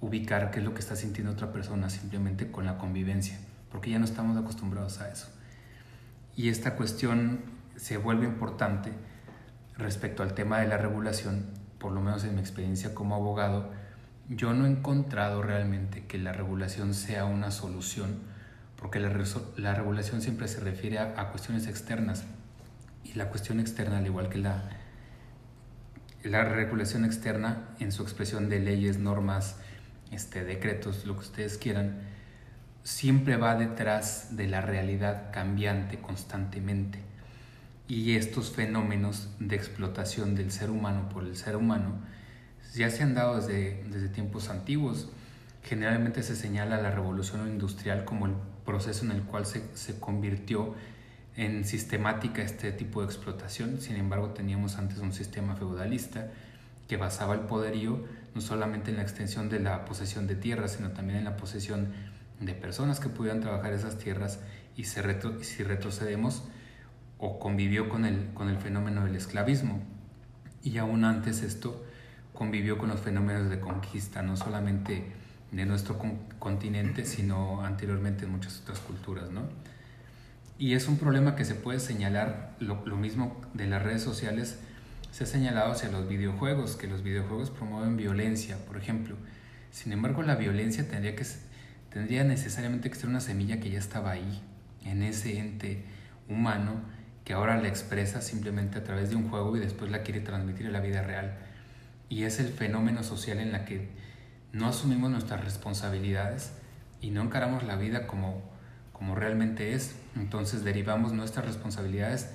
ubicar 0.00 0.50
qué 0.50 0.60
es 0.60 0.64
lo 0.64 0.74
que 0.74 0.80
está 0.80 0.96
sintiendo 0.96 1.32
otra 1.32 1.52
persona 1.52 1.90
simplemente 1.90 2.50
con 2.50 2.64
la 2.64 2.78
convivencia, 2.78 3.38
porque 3.70 3.90
ya 3.90 3.98
no 3.98 4.04
estamos 4.04 4.36
acostumbrados 4.36 5.00
a 5.00 5.10
eso. 5.10 5.28
Y 6.36 6.48
esta 6.48 6.76
cuestión 6.76 7.40
se 7.76 7.96
vuelve 7.96 8.26
importante 8.26 8.92
respecto 9.76 10.22
al 10.22 10.34
tema 10.34 10.60
de 10.60 10.68
la 10.68 10.76
regulación, 10.76 11.46
por 11.78 11.92
lo 11.92 12.00
menos 12.00 12.24
en 12.24 12.34
mi 12.34 12.40
experiencia 12.40 12.94
como 12.94 13.14
abogado, 13.14 13.70
yo 14.28 14.52
no 14.52 14.64
he 14.64 14.70
encontrado 14.70 15.42
realmente 15.42 16.06
que 16.06 16.16
la 16.16 16.32
regulación 16.32 16.94
sea 16.94 17.24
una 17.24 17.50
solución, 17.50 18.20
porque 18.76 19.00
la, 19.00 19.10
la 19.56 19.74
regulación 19.74 20.22
siempre 20.22 20.46
se 20.46 20.60
refiere 20.60 20.98
a, 21.00 21.30
cuestiones 21.30 21.66
externas. 21.66 22.24
Y 23.04 23.14
la 23.14 23.28
cuestión 23.28 23.60
externa, 23.60 23.98
al 23.98 24.06
igual 24.06 24.28
que 24.28 24.38
la, 24.38 24.68
la 26.22 26.44
regulación 26.44 27.04
externa, 27.04 27.68
en 27.78 27.92
su 27.92 28.02
expresión 28.02 28.48
de 28.48 28.60
leyes, 28.60 28.98
normas, 28.98 29.56
este, 30.10 30.44
decretos, 30.44 31.06
lo 31.06 31.14
que 31.14 31.20
ustedes 31.20 31.58
quieran, 31.58 32.00
siempre 32.82 33.36
va 33.36 33.54
detrás 33.54 34.36
de 34.36 34.46
la 34.46 34.60
realidad 34.60 35.30
cambiante 35.32 35.98
constantemente. 35.98 37.00
Y 37.88 38.16
estos 38.16 38.50
fenómenos 38.52 39.28
de 39.40 39.56
explotación 39.56 40.34
del 40.34 40.52
ser 40.52 40.70
humano 40.70 41.08
por 41.08 41.24
el 41.24 41.36
ser 41.36 41.56
humano 41.56 42.00
ya 42.74 42.90
se 42.90 43.02
han 43.02 43.14
dado 43.14 43.36
desde, 43.36 43.82
desde 43.90 44.08
tiempos 44.08 44.48
antiguos. 44.48 45.08
Generalmente 45.62 46.22
se 46.22 46.36
señala 46.36 46.80
la 46.80 46.90
revolución 46.90 47.48
industrial 47.48 48.04
como 48.04 48.26
el 48.26 48.34
proceso 48.64 49.04
en 49.04 49.10
el 49.12 49.22
cual 49.22 49.46
se, 49.46 49.64
se 49.74 49.98
convirtió 49.98 50.74
en 51.36 51.64
sistemática 51.64 52.42
este 52.42 52.72
tipo 52.72 53.00
de 53.00 53.06
explotación. 53.06 53.80
Sin 53.80 53.96
embargo, 53.96 54.30
teníamos 54.30 54.76
antes 54.76 54.98
un 54.98 55.12
sistema 55.12 55.56
feudalista 55.56 56.28
que 56.88 56.96
basaba 56.96 57.34
el 57.34 57.40
poderío 57.40 58.04
no 58.34 58.40
solamente 58.40 58.90
en 58.90 58.96
la 58.96 59.02
extensión 59.02 59.48
de 59.48 59.60
la 59.60 59.84
posesión 59.84 60.26
de 60.26 60.36
tierras, 60.36 60.72
sino 60.72 60.90
también 60.90 61.18
en 61.18 61.24
la 61.24 61.36
posesión 61.36 61.92
de 62.38 62.54
personas 62.54 63.00
que 63.00 63.08
pudieran 63.08 63.40
trabajar 63.40 63.72
esas 63.72 63.98
tierras 63.98 64.40
y 64.76 64.84
si 64.84 65.00
retrocedemos, 65.00 66.44
o 67.18 67.38
convivió 67.38 67.88
con 67.88 68.06
el, 68.06 68.32
con 68.32 68.48
el 68.48 68.56
fenómeno 68.56 69.04
del 69.04 69.14
esclavismo. 69.16 69.82
Y 70.62 70.78
aún 70.78 71.04
antes 71.04 71.42
esto 71.42 71.84
convivió 72.32 72.78
con 72.78 72.88
los 72.88 73.00
fenómenos 73.00 73.50
de 73.50 73.60
conquista, 73.60 74.22
no 74.22 74.36
solamente 74.36 75.12
de 75.52 75.66
nuestro 75.66 75.98
continente, 76.38 77.04
sino 77.04 77.62
anteriormente 77.62 78.24
en 78.24 78.30
muchas 78.30 78.60
otras 78.60 78.78
culturas, 78.78 79.30
¿no? 79.30 79.42
Y 80.60 80.74
es 80.74 80.88
un 80.88 80.98
problema 80.98 81.36
que 81.36 81.46
se 81.46 81.54
puede 81.54 81.80
señalar, 81.80 82.54
lo, 82.60 82.76
mismo 82.94 83.40
de 83.54 83.66
las 83.66 83.82
redes 83.82 84.02
sociales, 84.02 84.58
se 85.10 85.24
ha 85.24 85.26
señalado 85.26 85.72
hacia 85.72 85.88
los 85.88 86.06
videojuegos, 86.06 86.76
que 86.76 86.86
los 86.86 87.02
videojuegos 87.02 87.48
promueven 87.48 87.96
violencia, 87.96 88.58
por 88.66 88.76
ejemplo. 88.76 89.16
Sin 89.70 89.90
embargo, 89.90 90.22
la 90.22 90.34
violencia 90.34 90.86
tendría, 90.86 91.16
que, 91.16 91.24
tendría 91.88 92.24
necesariamente 92.24 92.90
que 92.90 92.96
ser 92.96 93.08
una 93.08 93.22
semilla 93.22 93.58
que 93.58 93.70
ya 93.70 93.78
estaba 93.78 94.10
ahí, 94.10 94.42
en 94.84 95.02
ese 95.02 95.38
ente 95.38 95.82
humano, 96.28 96.82
que 97.24 97.32
ahora 97.32 97.58
la 97.58 97.68
expresa 97.68 98.20
simplemente 98.20 98.76
a 98.76 98.84
través 98.84 99.08
de 99.08 99.16
un 99.16 99.30
juego 99.30 99.56
y 99.56 99.60
después 99.60 99.90
la 99.90 100.02
quiere 100.02 100.20
transmitir 100.20 100.66
a 100.66 100.70
la 100.72 100.80
vida 100.80 101.00
real. 101.00 101.38
Y 102.10 102.24
es 102.24 102.38
el 102.38 102.48
fenómeno 102.48 103.02
social 103.02 103.38
en 103.38 103.52
la 103.52 103.64
que 103.64 103.88
no 104.52 104.68
asumimos 104.68 105.10
nuestras 105.10 105.42
responsabilidades 105.42 106.52
y 107.00 107.12
no 107.12 107.22
encaramos 107.22 107.62
la 107.62 107.76
vida 107.76 108.06
como, 108.06 108.42
como 109.00 109.14
realmente 109.14 109.72
es. 109.72 109.96
Entonces 110.14 110.62
derivamos 110.62 111.14
nuestras 111.14 111.46
responsabilidades 111.46 112.28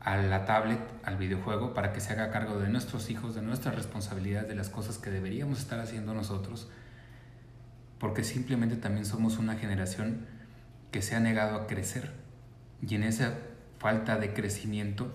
a 0.00 0.16
la 0.16 0.46
tablet, 0.46 0.80
al 1.04 1.18
videojuego, 1.18 1.74
para 1.74 1.92
que 1.92 2.00
se 2.00 2.14
haga 2.14 2.30
cargo 2.30 2.58
de 2.58 2.70
nuestros 2.70 3.10
hijos, 3.10 3.34
de 3.34 3.42
nuestras 3.42 3.74
responsabilidades, 3.74 4.48
de 4.48 4.54
las 4.54 4.70
cosas 4.70 4.96
que 4.96 5.10
deberíamos 5.10 5.58
estar 5.58 5.80
haciendo 5.80 6.14
nosotros, 6.14 6.70
porque 7.98 8.24
simplemente 8.24 8.76
también 8.76 9.04
somos 9.04 9.36
una 9.36 9.56
generación 9.56 10.24
que 10.92 11.02
se 11.02 11.14
ha 11.14 11.20
negado 11.20 11.56
a 11.56 11.66
crecer 11.66 12.10
y 12.80 12.94
en 12.94 13.02
esa 13.02 13.34
falta 13.78 14.16
de 14.16 14.32
crecimiento 14.32 15.12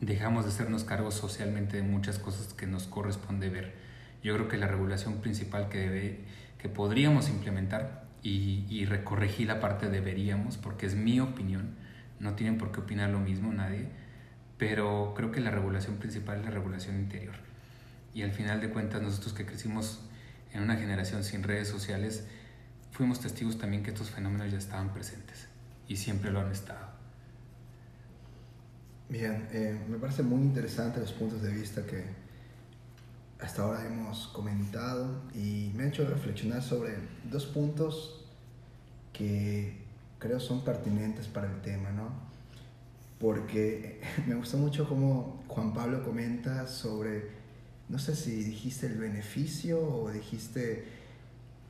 dejamos 0.00 0.44
de 0.44 0.50
hacernos 0.50 0.82
cargo 0.82 1.12
socialmente 1.12 1.76
de 1.76 1.84
muchas 1.84 2.18
cosas 2.18 2.52
que 2.52 2.66
nos 2.66 2.88
corresponde 2.88 3.48
ver. 3.48 3.76
Yo 4.24 4.34
creo 4.34 4.48
que 4.48 4.56
la 4.56 4.66
regulación 4.66 5.20
principal 5.20 5.68
que, 5.68 5.78
debe, 5.78 6.24
que 6.58 6.68
podríamos 6.68 7.28
implementar 7.28 8.09
y, 8.22 8.66
y 8.68 8.84
recorregir 8.84 9.48
la 9.48 9.60
parte 9.60 9.88
deberíamos, 9.88 10.56
porque 10.56 10.86
es 10.86 10.94
mi 10.94 11.20
opinión, 11.20 11.74
no 12.18 12.34
tienen 12.34 12.58
por 12.58 12.72
qué 12.72 12.80
opinar 12.80 13.10
lo 13.10 13.20
mismo 13.20 13.52
nadie, 13.52 13.88
pero 14.58 15.14
creo 15.16 15.32
que 15.32 15.40
la 15.40 15.50
regulación 15.50 15.96
principal 15.96 16.40
es 16.40 16.44
la 16.44 16.50
regulación 16.50 16.96
interior. 16.96 17.34
Y 18.14 18.22
al 18.22 18.32
final 18.32 18.60
de 18.60 18.70
cuentas 18.70 19.00
nosotros 19.00 19.32
que 19.32 19.46
crecimos 19.46 20.02
en 20.52 20.62
una 20.62 20.76
generación 20.76 21.24
sin 21.24 21.42
redes 21.42 21.68
sociales, 21.68 22.26
fuimos 22.90 23.20
testigos 23.20 23.58
también 23.58 23.82
que 23.82 23.90
estos 23.90 24.10
fenómenos 24.10 24.50
ya 24.50 24.58
estaban 24.58 24.92
presentes 24.92 25.48
y 25.88 25.96
siempre 25.96 26.30
lo 26.30 26.40
han 26.40 26.52
estado. 26.52 26.90
Bien, 29.08 29.48
eh, 29.52 29.76
me 29.88 29.96
parece 29.98 30.22
muy 30.22 30.40
interesante 30.42 31.00
los 31.00 31.12
puntos 31.12 31.42
de 31.42 31.52
vista 31.52 31.84
que 31.84 32.04
hasta 33.42 33.62
ahora 33.62 33.86
hemos 33.86 34.28
comentado 34.28 35.22
y 35.34 35.70
me 35.74 35.84
ha 35.84 35.88
hecho 35.88 36.06
reflexionar 36.06 36.62
sobre 36.62 36.94
dos 37.30 37.46
puntos 37.46 38.24
que 39.12 39.78
creo 40.18 40.40
son 40.40 40.62
pertinentes 40.62 41.26
para 41.26 41.50
el 41.50 41.60
tema, 41.62 41.90
¿no? 41.90 42.10
Porque 43.18 44.00
me 44.26 44.34
gustó 44.34 44.58
mucho 44.58 44.88
como 44.88 45.42
Juan 45.48 45.72
Pablo 45.72 46.04
comenta 46.04 46.66
sobre, 46.66 47.30
no 47.88 47.98
sé 47.98 48.14
si 48.14 48.42
dijiste 48.44 48.86
el 48.86 48.98
beneficio 48.98 49.80
o 49.80 50.10
dijiste 50.10 50.84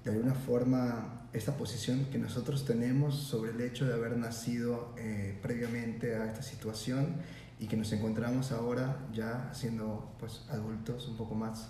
de 0.05 0.11
alguna 0.11 0.35
forma 0.35 1.29
esta 1.33 1.57
posición 1.57 2.07
que 2.07 2.19
nosotros 2.19 2.65
tenemos 2.65 3.15
sobre 3.15 3.53
el 3.53 3.61
hecho 3.61 3.87
de 3.87 3.95
haber 3.95 4.17
nacido 4.17 4.93
eh, 4.99 5.39
previamente 5.43 6.17
a 6.17 6.27
esta 6.27 6.43
situación 6.43 7.17
y 7.61 7.67
que 7.67 7.77
nos 7.77 7.93
encontramos 7.93 8.53
ahora 8.53 8.97
ya 9.13 9.51
siendo 9.53 10.11
pues 10.19 10.43
adultos 10.51 11.07
un 11.09 11.17
poco 11.17 11.35
más 11.35 11.69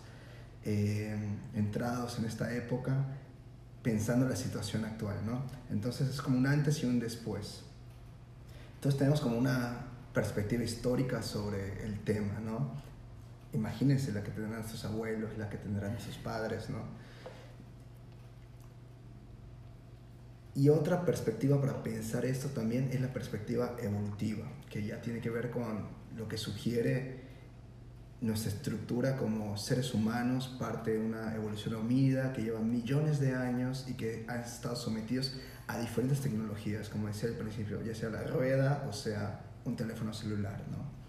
eh, 0.65 1.17
entrados 1.55 2.19
en 2.19 2.25
esta 2.25 2.55
época 2.55 3.05
pensando 3.83 4.27
en 4.27 4.31
la 4.31 4.37
situación 4.37 4.85
actual, 4.85 5.17
¿no? 5.27 5.43
Entonces 5.71 6.09
es 6.09 6.21
como 6.21 6.39
un 6.39 6.47
antes 6.47 6.83
y 6.83 6.87
un 6.87 7.01
después. 7.01 7.63
Entonces 8.77 8.99
tenemos 8.99 9.21
como 9.21 9.37
una 9.37 9.87
perspectiva 10.13 10.63
histórica 10.63 11.23
sobre 11.23 11.85
el 11.85 11.99
tema, 12.01 12.41
¿no? 12.41 12.73
Imagínense 13.53 14.13
la 14.13 14.23
que 14.23 14.31
tendrán 14.31 14.61
nuestros 14.61 14.85
abuelos, 14.85 15.37
la 15.39 15.49
que 15.49 15.57
tendrán 15.57 15.93
nuestros 15.93 16.19
padres, 16.19 16.71
¿no? 16.71 16.79
Y 20.55 20.69
otra 20.69 21.05
perspectiva 21.05 21.61
para 21.61 21.83
pensar 21.83 22.25
esto 22.25 22.49
también 22.49 22.91
es 22.93 23.01
la 23.01 23.13
perspectiva 23.13 23.77
evolutiva, 23.81 24.47
que 24.69 24.85
ya 24.85 25.01
tiene 25.01 25.21
que 25.21 25.31
ver 25.31 25.51
con 25.51 25.87
lo 26.17 26.29
que 26.29 26.37
sugiere 26.37 27.21
nuestra 28.21 28.51
estructura 28.51 29.17
como 29.17 29.57
seres 29.57 29.95
humanos 29.95 30.55
parte 30.59 30.93
de 30.93 30.99
una 30.99 31.35
evolución 31.35 31.75
unida 31.77 32.33
que 32.33 32.43
lleva 32.43 32.61
millones 32.61 33.19
de 33.19 33.35
años 33.35 33.87
y 33.89 33.95
que 33.95 34.27
han 34.29 34.41
estado 34.41 34.77
sometidos 34.77 35.37
a 35.69 35.79
diferentes 35.79 36.21
tecnologías, 36.21 36.89
como 36.89 37.07
decía 37.07 37.31
al 37.31 37.37
principio, 37.37 37.83
ya 37.83 37.95
sea 37.95 38.11
la 38.11 38.25
rueda 38.25 38.87
o 38.89 38.93
sea 38.93 39.41
un 39.65 39.77
teléfono 39.77 40.13
celular. 40.13 40.63
¿no? 40.71 41.00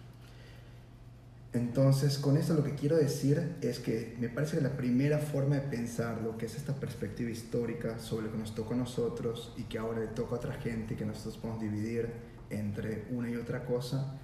Entonces, 1.54 2.18
con 2.18 2.38
esto 2.38 2.54
lo 2.54 2.64
que 2.64 2.76
quiero 2.76 2.96
decir 2.96 3.58
es 3.62 3.80
que 3.80 4.16
me 4.20 4.30
parece 4.30 4.58
que 4.58 4.64
la 4.64 4.78
primera 4.78 5.20
forma 5.20 5.56
de 5.56 5.62
pensar 5.62 6.22
lo 6.22 6.38
que 6.38 6.46
es 6.46 6.56
esta 6.56 6.74
perspectiva 6.74 7.30
histórica 7.30 8.00
sobre 8.00 8.28
lo 8.28 8.32
que 8.32 8.38
nos 8.38 8.56
tocó 8.56 8.74
a 8.74 8.78
nosotros 8.78 9.54
y 9.58 9.64
que 9.64 9.78
ahora 9.78 10.00
le 10.00 10.08
toca 10.08 10.36
a 10.36 10.38
otra 10.38 10.54
gente 10.54 10.94
y 10.94 10.98
que 10.98 11.06
nosotros 11.06 11.38
podemos 11.38 11.62
dividir 11.62 12.10
entre 12.50 13.06
una 13.12 13.30
y 13.30 13.36
otra 13.36 13.66
cosa, 13.66 14.18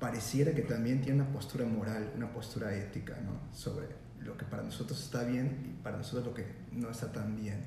pareciera 0.00 0.54
que 0.54 0.62
también 0.62 1.02
tiene 1.02 1.22
una 1.22 1.32
postura 1.32 1.64
moral, 1.66 2.12
una 2.16 2.32
postura 2.32 2.74
ética, 2.74 3.16
¿no? 3.20 3.54
Sobre 3.56 3.86
lo 4.20 4.36
que 4.36 4.44
para 4.44 4.64
nosotros 4.64 5.00
está 5.00 5.22
bien 5.22 5.62
y 5.64 5.82
para 5.84 5.98
nosotros 5.98 6.26
lo 6.26 6.34
que 6.34 6.46
no 6.72 6.90
está 6.90 7.12
tan 7.12 7.36
bien. 7.36 7.64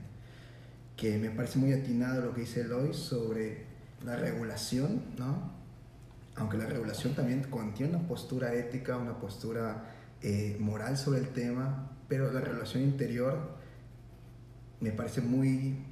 Que 0.97 1.17
me 1.17 1.29
parece 1.29 1.57
muy 1.57 1.71
atinado 1.71 2.21
lo 2.21 2.33
que 2.33 2.41
dice 2.41 2.61
Eloy 2.61 2.93
sobre 2.93 3.63
la 4.03 4.17
regulación, 4.17 5.03
¿no? 5.17 5.58
Aunque 6.39 6.57
la 6.57 6.65
regulación 6.65 7.13
también 7.13 7.43
contiene 7.43 7.95
una 7.97 8.07
postura 8.07 8.53
ética, 8.53 8.97
una 8.97 9.19
postura 9.19 9.93
eh, 10.21 10.55
moral 10.59 10.97
sobre 10.97 11.19
el 11.19 11.29
tema, 11.29 11.91
pero 12.07 12.31
la 12.31 12.39
regulación 12.39 12.83
interior 12.83 13.57
me 14.79 14.91
parece 14.91 15.21
muy, 15.21 15.83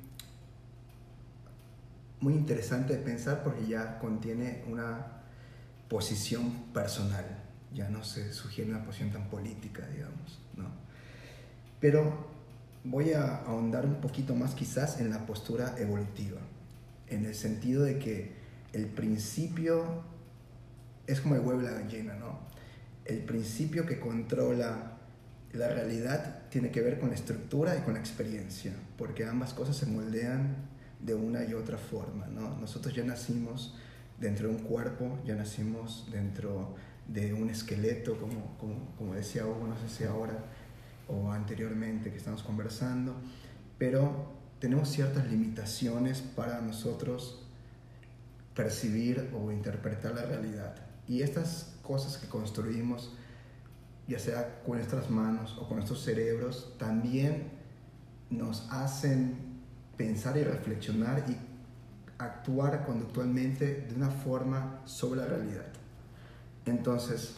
muy 2.22 2.34
interesante 2.34 2.96
de 2.96 3.00
pensar 3.00 3.44
porque 3.44 3.68
ya 3.68 4.00
contiene 4.00 4.64
una 4.68 5.22
posición 5.90 6.72
personal, 6.74 7.26
ya 7.74 7.90
no 7.90 8.04
se 8.06 8.32
sugiere 8.32 8.72
una 8.72 8.84
posición 8.84 9.12
tan 9.12 9.30
política, 9.30 9.86
digamos, 9.88 10.40
¿no? 10.56 10.70
Pero 11.82 12.28
voy 12.86 13.12
a 13.12 13.44
ahondar 13.44 13.86
un 13.86 13.96
poquito 13.96 14.34
más 14.34 14.56
quizás 14.56 15.02
en 15.02 15.10
la 15.10 15.26
postura 15.26 15.76
evolutiva, 15.78 16.40
en 17.08 17.26
el 17.26 17.36
sentido 17.36 17.84
de 17.84 18.00
que 18.00 18.38
el 18.72 18.86
principio 18.86 20.04
es 21.08 21.22
como 21.22 21.36
el 21.36 21.42
huevo 21.42 21.62
y 21.62 21.66
la 21.66 21.72
gallina, 21.72 22.14
¿no? 22.16 22.40
El 23.06 23.24
principio 23.24 23.86
que 23.86 24.00
controla 24.00 24.98
la 25.54 25.70
realidad 25.70 26.44
tiene 26.50 26.72
que 26.72 26.82
ver 26.82 27.00
con 27.00 27.10
la 27.10 27.16
estructura 27.16 27.76
y 27.78 27.82
con 27.82 27.94
la 27.94 28.00
experiencia, 28.00 28.74
porque 28.98 29.26
ambas 29.26 29.54
cosas 29.54 29.78
se 29.78 29.86
moldean 29.86 30.56
de 31.00 31.16
una 31.16 31.44
y 31.46 31.54
otra 31.54 31.78
forma, 31.78 32.28
¿no? 32.28 32.58
Nosotros 32.58 32.94
ya 32.94 33.04
nacimos 33.04 33.76
dentro 34.20 34.50
de 34.50 34.56
un 34.56 34.64
cuerpo, 34.64 35.20
ya 35.26 35.36
nacimos 35.36 36.10
dentro 36.12 36.76
de 37.08 37.34
un 37.34 37.50
esqueleto, 37.50 38.20
como, 38.20 38.58
como, 38.58 38.96
como 38.98 39.14
decía 39.14 39.46
Hugo, 39.46 39.68
no 39.68 39.78
sé 39.80 39.90
si 39.96 40.04
ahora 40.04 40.38
o 41.08 41.32
anteriormente 41.32 42.12
que 42.12 42.18
estamos 42.18 42.44
conversando, 42.44 43.16
pero 43.78 44.34
tenemos 44.60 44.90
ciertas 44.90 45.30
limitaciones 45.30 46.22
para 46.22 46.60
nosotros 46.62 47.44
percibir 48.56 49.30
o 49.34 49.52
interpretar 49.52 50.16
la 50.16 50.24
realidad. 50.24 50.87
Y 51.08 51.22
estas 51.22 51.78
cosas 51.82 52.18
que 52.18 52.28
construimos, 52.28 53.14
ya 54.08 54.20
sea 54.20 54.62
con 54.66 54.78
nuestras 54.78 55.10
manos 55.10 55.58
o 55.58 55.68
con 55.68 55.78
nuestros 55.78 56.04
cerebros, 56.04 56.76
también 56.78 57.52
nos 58.30 58.68
hacen 58.72 59.38
pensar 59.96 60.38
y 60.38 60.44
reflexionar 60.44 61.24
y 61.30 61.38
actuar 62.18 62.86
conductualmente 62.86 63.86
de 63.88 63.96
una 63.96 64.10
forma 64.10 64.82
sobre 64.86 65.22
la 65.22 65.28
realidad. 65.28 65.66
Entonces, 66.66 67.38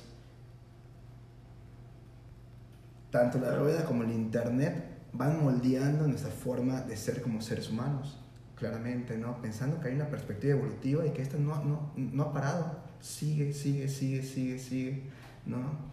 tanto 3.11 3.37
la 3.39 3.55
rueda 3.55 3.85
como 3.85 4.03
el 4.03 4.11
Internet 4.11 4.85
van 5.13 5.43
moldeando 5.43 6.07
nuestra 6.07 6.31
forma 6.31 6.81
de 6.81 6.97
ser 6.97 7.21
como 7.21 7.41
seres 7.41 7.69
humanos, 7.69 8.19
claramente, 8.55 9.17
¿no? 9.17 9.41
Pensando 9.41 9.79
que 9.79 9.89
hay 9.89 9.95
una 9.95 10.09
perspectiva 10.09 10.53
evolutiva 10.55 11.05
y 11.05 11.11
que 11.11 11.21
esta 11.21 11.37
no, 11.37 11.63
no, 11.63 11.91
no 11.95 12.23
ha 12.23 12.33
parado 12.33 12.88
sigue, 13.01 13.53
sigue, 13.53 13.87
sigue, 13.87 14.23
sigue, 14.23 14.59
sigue, 14.59 15.03
¿no? 15.45 15.89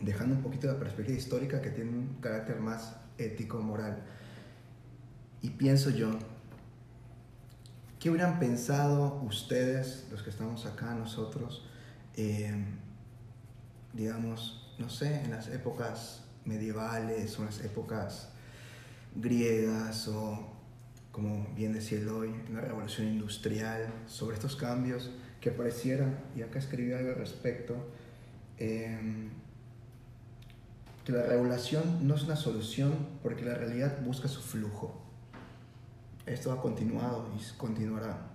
Dejando 0.00 0.34
un 0.36 0.42
poquito 0.42 0.66
la 0.66 0.78
perspectiva 0.78 1.16
histórica 1.16 1.60
que 1.60 1.70
tiene 1.70 1.90
un 1.90 2.16
carácter 2.20 2.60
más 2.60 2.96
ético, 3.18 3.60
moral. 3.60 4.02
Y 5.40 5.50
pienso 5.50 5.90
yo, 5.90 6.18
¿qué 7.98 8.10
hubieran 8.10 8.38
pensado 8.38 9.22
ustedes, 9.22 10.06
los 10.10 10.22
que 10.22 10.30
estamos 10.30 10.66
acá, 10.66 10.94
nosotros, 10.94 11.66
digamos, 13.92 14.74
no 14.78 14.88
sé, 14.88 15.22
en 15.22 15.30
las 15.30 15.48
épocas 15.48 16.24
medievales 16.44 17.38
o 17.38 17.42
en 17.42 17.46
las 17.46 17.60
épocas 17.60 18.30
griegas 19.14 20.08
o, 20.08 20.50
como 21.12 21.46
bien 21.54 21.72
decía 21.72 22.00
hoy, 22.12 22.34
en 22.48 22.54
la 22.54 22.60
revolución 22.60 23.06
industrial, 23.06 23.92
sobre 24.06 24.34
estos 24.34 24.56
cambios? 24.56 25.10
Que 25.44 25.50
pareciera, 25.50 26.06
y 26.34 26.40
acá 26.40 26.58
escribí 26.58 26.94
algo 26.94 27.10
al 27.10 27.16
respecto, 27.16 27.76
em, 28.56 29.28
que 31.04 31.12
la 31.12 31.22
regulación 31.22 32.08
no 32.08 32.14
es 32.14 32.22
una 32.22 32.34
solución 32.34 32.96
porque 33.22 33.44
la 33.44 33.52
realidad 33.52 34.00
busca 34.00 34.26
su 34.26 34.40
flujo. 34.40 35.02
Esto 36.24 36.50
ha 36.50 36.62
continuado 36.62 37.28
y 37.38 37.58
continuará. 37.58 38.30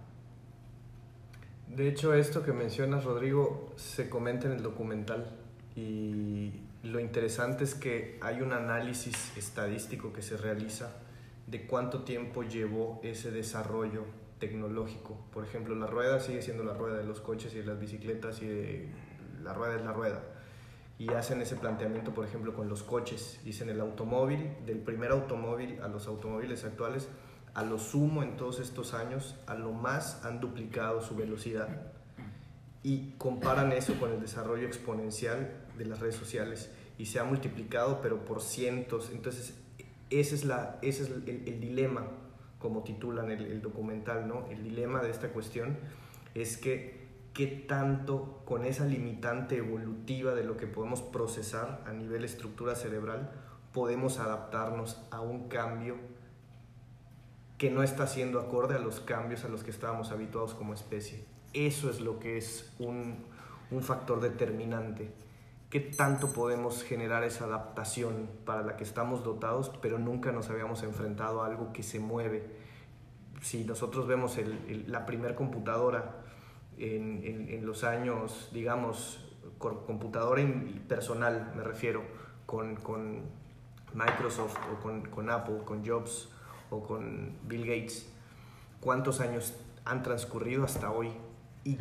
De 1.75 1.87
hecho, 1.87 2.13
esto 2.13 2.43
que 2.43 2.53
mencionas, 2.53 3.05
Rodrigo, 3.05 3.73
se 3.75 4.07
comenta 4.07 4.45
en 4.45 4.53
el 4.53 4.61
documental 4.61 5.31
y 5.75 6.61
lo 6.83 6.99
interesante 6.99 7.63
es 7.63 7.73
que 7.73 8.19
hay 8.21 8.41
un 8.41 8.53
análisis 8.53 9.35
estadístico 9.35 10.13
que 10.13 10.21
se 10.21 10.37
realiza 10.37 10.91
de 11.47 11.65
cuánto 11.65 12.03
tiempo 12.03 12.43
llevó 12.43 12.99
ese 13.01 13.31
desarrollo 13.31 14.05
tecnológico. 14.39 15.17
Por 15.32 15.43
ejemplo, 15.43 15.75
la 15.75 15.88
rueda 15.88 16.19
sigue 16.19 16.41
siendo 16.41 16.63
la 16.63 16.73
rueda 16.73 16.97
de 16.97 17.04
los 17.04 17.19
coches 17.19 17.54
y 17.54 17.60
de 17.60 17.65
las 17.65 17.80
bicicletas 17.80 18.41
y 18.41 18.89
la 19.43 19.54
rueda 19.54 19.75
es 19.75 19.84
la 19.84 19.93
rueda. 19.93 20.23
Y 20.97 21.13
hacen 21.13 21.41
ese 21.41 21.56
planteamiento, 21.56 22.13
por 22.13 22.25
ejemplo, 22.25 22.54
con 22.54 22.67
los 22.67 22.84
coches. 22.84 23.39
Dicen 23.43 23.69
el 23.69 23.80
automóvil, 23.80 24.56
del 24.65 24.80
primer 24.80 25.12
automóvil 25.12 25.82
a 25.82 25.88
los 25.88 26.08
automóviles 26.08 26.65
actuales, 26.65 27.08
a 27.54 27.63
lo 27.63 27.78
sumo 27.78 28.23
en 28.23 28.36
todos 28.36 28.60
estos 28.60 28.93
años, 28.93 29.36
a 29.47 29.56
lo 29.56 29.71
más 29.71 30.25
han 30.25 30.39
duplicado 30.39 31.02
su 31.02 31.15
velocidad. 31.15 31.93
Y 32.84 33.12
comparan 33.17 33.71
eso 33.71 33.97
con 33.99 34.12
el 34.12 34.19
desarrollo 34.19 34.67
exponencial 34.67 35.52
de 35.78 35.86
las 35.86 35.99
redes 35.99 36.15
sociales. 36.15 36.71
Y 36.97 37.06
se 37.06 37.19
ha 37.19 37.23
multiplicado, 37.23 38.02
pero 38.02 38.25
por 38.25 38.41
cientos. 38.41 39.10
Entonces, 39.13 39.58
ese 40.10 40.36
es, 40.36 40.43
la, 40.43 40.80
ese 40.82 41.04
es 41.04 41.10
el, 41.10 41.43
el 41.45 41.62
dilema 41.62 42.08
como 42.59 42.83
titulan 42.83 43.31
el, 43.31 43.61
documental, 43.61 44.27
¿no? 44.27 44.45
El 44.49 44.63
dilema 44.63 45.01
de 45.01 45.09
esta 45.09 45.29
cuestión 45.29 45.77
es 46.35 46.57
que 46.57 47.07
qué 47.33 47.47
tanto 47.47 48.41
con 48.45 48.65
esa 48.65 48.85
limitante 48.85 49.57
evolutiva 49.57 50.35
de 50.35 50.43
lo 50.43 50.57
que 50.57 50.67
podemos 50.67 51.01
procesar 51.01 51.81
a 51.87 51.93
nivel 51.93 52.25
estructura 52.25 52.75
cerebral 52.75 53.31
podemos 53.71 54.19
adaptarnos 54.19 55.01
a 55.11 55.21
un 55.21 55.47
cambio 55.47 55.95
que 57.57 57.69
no 57.69 57.83
está 57.83 58.07
siendo 58.07 58.39
acorde 58.39 58.75
a 58.75 58.79
los 58.79 58.99
cambios 58.99 59.45
a 59.45 59.47
los 59.47 59.63
que 59.63 59.71
estábamos 59.71 60.11
habituados 60.11 60.53
como 60.53 60.73
especie. 60.73 61.23
Eso 61.53 61.89
es 61.89 61.99
lo 61.99 62.19
que 62.19 62.37
es 62.37 62.73
un, 62.79 63.25
un 63.71 63.83
factor 63.83 64.21
determinante. 64.21 65.11
¿Qué 65.69 65.79
tanto 65.79 66.34
podemos 66.34 66.84
generar 66.84 67.23
esa 67.23 67.45
adaptación 67.45 68.27
para 68.43 68.63
la 68.63 68.75
que 68.75 68.84
estamos 68.84 69.23
dotados, 69.23 69.69
pero 69.84 69.99
nunca 69.99 70.32
nos 70.32 70.49
habíamos 70.49 70.82
enfrentado 70.82 71.43
a 71.43 71.45
algo 71.45 71.71
que 71.73 71.84
se 71.84 71.99
mueve? 71.99 72.43
Si 73.41 73.65
nosotros 73.65 74.08
vemos 74.08 74.36
la 74.88 75.05
primer 75.05 75.36
computadora 75.36 76.23
en, 76.79 77.63
los 77.67 77.84
años, 77.84 78.49
digamos, 78.51 79.23
computadora 79.60 80.41
personal, 80.88 81.53
me 81.55 81.63
refiero, 81.63 82.01
con, 82.47 82.79
Microsoft 83.93 84.58
o 84.73 84.82
con, 84.82 85.01
con 85.03 85.29
Apple, 85.29 85.60
con 85.65 85.86
Jobs 85.86 86.29
o 86.71 86.82
con 86.82 87.38
Bill 87.47 87.65
Gates, 87.65 88.12
¿cuántos 88.79 89.19
años 89.19 89.53
han 89.86 90.01
transcurrido 90.01 90.63
hasta 90.63 90.91
hoy? 90.91 91.12
¿Y 91.63 91.77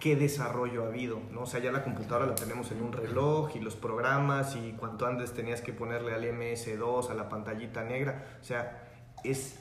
qué 0.00 0.16
desarrollo 0.16 0.84
ha 0.84 0.86
habido, 0.88 1.20
¿no? 1.32 1.42
O 1.42 1.46
sea, 1.46 1.60
ya 1.60 1.72
la 1.72 1.82
computadora 1.84 2.26
la 2.26 2.34
tenemos 2.34 2.70
en 2.70 2.82
un 2.82 2.92
reloj 2.92 3.54
y 3.56 3.60
los 3.60 3.76
programas 3.76 4.56
y 4.56 4.72
cuanto 4.72 5.06
antes 5.06 5.32
tenías 5.32 5.60
que 5.60 5.72
ponerle 5.72 6.14
al 6.14 6.24
MS2, 6.24 7.10
a 7.10 7.14
la 7.14 7.28
pantallita 7.28 7.84
negra, 7.84 8.38
o 8.40 8.44
sea, 8.44 8.88
es 9.24 9.58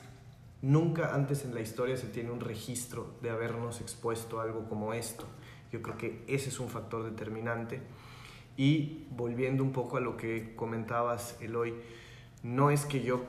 nunca 0.62 1.14
antes 1.14 1.46
en 1.46 1.54
la 1.54 1.62
historia 1.62 1.98
se 1.98 2.08
tiene 2.08 2.32
un 2.32 2.40
registro 2.40 3.16
de 3.22 3.30
habernos 3.30 3.82
expuesto 3.82 4.40
a 4.40 4.44
algo 4.44 4.68
como 4.68 4.94
esto. 4.94 5.26
Yo 5.72 5.82
creo 5.82 5.98
que 5.98 6.24
ese 6.28 6.50
es 6.50 6.60
un 6.60 6.70
factor 6.70 7.04
determinante. 7.04 7.82
Y 8.56 9.06
volviendo 9.12 9.64
un 9.64 9.72
poco 9.72 9.98
a 9.98 10.00
lo 10.00 10.18
que 10.18 10.56
comentabas, 10.56 11.38
Eloy, 11.42 11.76
no 12.42 12.72
es 12.72 12.86
que 12.86 13.04
yo 13.04 13.22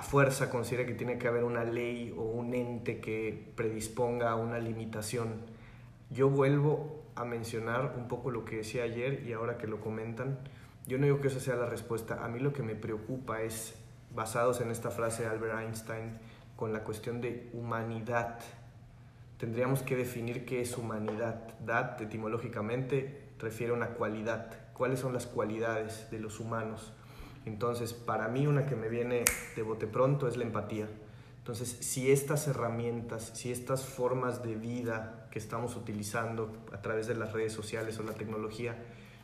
a 0.00 0.02
fuerza 0.02 0.48
considera 0.48 0.86
que 0.86 0.94
tiene 0.94 1.18
que 1.18 1.28
haber 1.28 1.44
una 1.44 1.62
ley 1.62 2.14
o 2.16 2.22
un 2.22 2.54
ente 2.54 3.00
que 3.02 3.52
predisponga 3.54 4.30
a 4.30 4.34
una 4.34 4.58
limitación. 4.58 5.42
Yo 6.08 6.30
vuelvo 6.30 7.04
a 7.16 7.26
mencionar 7.26 7.96
un 7.98 8.08
poco 8.08 8.30
lo 8.30 8.46
que 8.46 8.56
decía 8.56 8.84
ayer 8.84 9.22
y 9.26 9.34
ahora 9.34 9.58
que 9.58 9.66
lo 9.66 9.78
comentan, 9.78 10.38
yo 10.86 10.96
no 10.96 11.04
digo 11.04 11.20
que 11.20 11.28
esa 11.28 11.38
sea 11.38 11.56
la 11.56 11.66
respuesta. 11.66 12.24
A 12.24 12.28
mí 12.28 12.38
lo 12.38 12.54
que 12.54 12.62
me 12.62 12.74
preocupa 12.74 13.42
es, 13.42 13.74
basados 14.14 14.62
en 14.62 14.70
esta 14.70 14.90
frase 14.90 15.24
de 15.24 15.28
Albert 15.28 15.60
Einstein, 15.60 16.18
con 16.56 16.72
la 16.72 16.82
cuestión 16.82 17.20
de 17.20 17.50
humanidad. 17.52 18.38
Tendríamos 19.36 19.82
que 19.82 19.96
definir 19.96 20.46
qué 20.46 20.62
es 20.62 20.78
humanidad. 20.78 21.58
Dat, 21.60 22.00
etimológicamente, 22.00 23.32
refiere 23.38 23.74
a 23.74 23.76
una 23.76 23.88
cualidad. 23.88 24.72
¿Cuáles 24.72 25.00
son 25.00 25.12
las 25.12 25.26
cualidades 25.26 26.10
de 26.10 26.20
los 26.20 26.40
humanos? 26.40 26.94
Entonces, 27.46 27.92
para 27.92 28.28
mí 28.28 28.46
una 28.46 28.66
que 28.66 28.76
me 28.76 28.88
viene 28.88 29.24
de 29.56 29.62
bote 29.62 29.86
pronto 29.86 30.28
es 30.28 30.36
la 30.36 30.44
empatía. 30.44 30.88
Entonces, 31.38 31.78
si 31.80 32.12
estas 32.12 32.46
herramientas, 32.48 33.32
si 33.34 33.50
estas 33.50 33.84
formas 33.84 34.42
de 34.42 34.56
vida 34.56 35.26
que 35.30 35.38
estamos 35.38 35.74
utilizando 35.74 36.52
a 36.72 36.82
través 36.82 37.06
de 37.06 37.14
las 37.14 37.32
redes 37.32 37.52
sociales 37.52 37.98
o 37.98 38.02
la 38.02 38.12
tecnología 38.12 38.76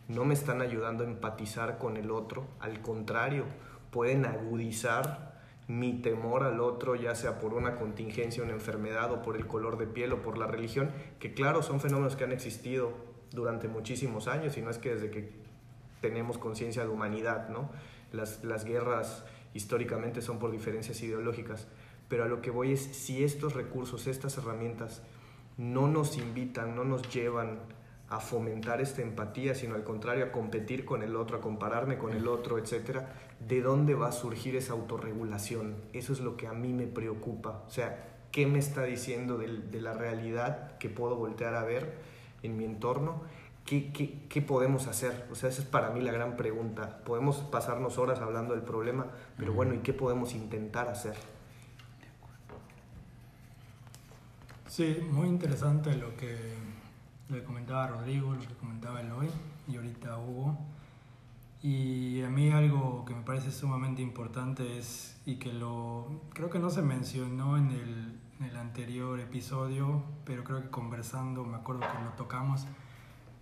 no 0.09 0.25
me 0.25 0.35
están 0.35 0.63
ayudando 0.63 1.05
a 1.05 1.07
empatizar 1.07 1.79
con 1.79 1.97
el 1.97 2.11
otro, 2.11 2.47
al 2.61 2.81
contrario, 2.81 3.45
pueden 3.91 4.25
agudizar 4.25 5.37
mi 5.69 6.01
temor 6.01 6.45
al 6.45 6.61
otro, 6.61 6.95
ya 6.95 7.15
sea 7.15 7.41
por 7.41 7.53
una 7.53 7.75
contingencia, 7.75 8.43
una 8.43 8.53
enfermedad 8.53 9.13
o 9.13 9.23
por 9.23 9.37
el 9.37 9.47
color 9.47 9.79
de 9.79 9.87
piel 9.87 10.13
o 10.13 10.23
por 10.23 10.39
la 10.39 10.47
religión, 10.47 10.91
que 11.19 11.35
claro, 11.35 11.63
son 11.63 11.81
fenómenos 11.81 12.15
que 12.15 12.25
han 12.25 12.33
existido 12.33 12.93
durante 13.33 13.67
muchísimos 13.67 14.29
años 14.29 14.57
y 14.57 14.63
no 14.63 14.71
es 14.71 14.79
que 14.79 14.95
desde 14.95 15.11
que 15.11 15.33
tenemos 16.01 16.39
conciencia 16.39 16.83
de 16.83 16.89
humanidad, 16.89 17.49
¿no? 17.49 17.71
Las, 18.17 18.43
las 18.43 18.65
guerras 18.65 19.25
históricamente 19.55 20.23
son 20.23 20.39
por 20.39 20.51
diferencias 20.51 21.03
ideológicas, 21.03 21.67
pero 22.09 22.25
a 22.25 22.29
lo 22.29 22.41
que 22.41 22.51
voy 22.51 22.73
es 22.73 22.81
si 22.81 23.25
estos 23.25 23.55
recursos, 23.55 24.07
estas 24.07 24.37
herramientas 24.39 25.03
no 25.57 25.89
nos 25.89 26.19
invitan, 26.19 26.77
no 26.77 26.85
nos 26.85 27.13
llevan 27.13 27.61
a 28.09 28.21
fomentar 28.21 28.81
esta 28.81 29.03
empatía, 29.03 29.55
sino 29.55 29.75
al 29.75 29.83
contrario, 29.83 30.27
a 30.27 30.33
competir 30.33 30.85
con 30.85 31.03
el 31.03 31.17
otro, 31.17 31.39
a 31.39 31.41
compararme 31.41 31.99
con 31.99 32.13
el 32.13 32.29
otro, 32.29 32.59
etcétera, 32.59 33.13
¿de 33.41 33.63
dónde 33.63 33.95
va 33.95 34.09
a 34.09 34.13
surgir 34.13 34.55
esa 34.55 34.75
autorregulación? 34.75 35.77
Eso 35.93 36.13
es 36.13 36.21
lo 36.21 36.37
que 36.37 36.47
a 36.47 36.53
mí 36.53 36.73
me 36.73 36.87
preocupa. 36.87 37.65
O 37.67 37.71
sea, 37.71 38.19
¿qué 38.31 38.47
me 38.47 38.61
está 38.61 38.85
diciendo 38.85 39.39
de, 39.39 39.49
de 39.49 39.81
la 39.81 39.93
realidad 39.93 40.79
que 40.79 40.89
puedo 40.89 41.17
voltear 41.17 41.55
a 41.55 41.65
ver 41.65 41.95
en 42.43 42.57
mi 42.57 42.65
entorno? 42.65 43.23
¿Qué, 43.67 43.91
¿Qué, 43.93 44.27
qué, 44.29 44.43
podemos 44.43 44.87
hacer? 44.87 45.27
O 45.31 45.35
sea, 45.35 45.49
esa 45.49 45.61
es 45.61 45.67
para 45.67 45.91
mí 45.91 46.01
la 46.01 46.13
gran 46.13 46.37
pregunta. 46.37 47.01
Podemos 47.05 47.39
pasarnos 47.39 47.99
horas 47.99 48.21
hablando 48.21 48.55
del 48.55 48.63
problema, 48.63 49.07
pero 49.37 49.53
bueno, 49.53 49.75
¿y 49.75 49.79
qué 49.79 49.93
podemos 49.93 50.35
intentar 50.35 50.89
hacer? 50.89 51.17
Sí, 54.69 54.99
muy 55.11 55.27
interesante 55.27 55.97
lo 55.97 56.17
que, 56.17 56.37
que 57.29 57.43
comentaba 57.43 57.89
Rodrigo, 57.89 58.35
lo 58.35 58.41
que 58.41 58.55
comentaba 58.55 59.01
Eloy 59.01 59.29
y 59.67 59.77
ahorita 59.77 60.17
Hugo. 60.19 60.57
Y 61.63 62.23
a 62.23 62.29
mí 62.29 62.53
algo 62.53 63.05
que 63.05 63.15
me 63.15 63.23
parece 63.23 63.51
sumamente 63.51 64.01
importante 64.03 64.79
es, 64.79 65.17
y 65.27 65.37
que 65.37 65.53
lo 65.53 66.23
creo 66.33 66.51
que 66.51 66.61
no 66.61 66.71
se 66.71 66.83
mencionó 66.83 67.57
en 67.57 67.71
el, 67.71 68.21
en 68.39 68.47
el 68.47 68.57
anterior 68.57 69.19
episodio, 69.19 70.05
pero 70.25 70.45
creo 70.45 70.63
que 70.63 70.71
conversando 70.71 71.45
me 71.45 71.57
acuerdo 71.57 71.81
que 71.81 72.05
lo 72.05 72.11
tocamos, 72.11 72.67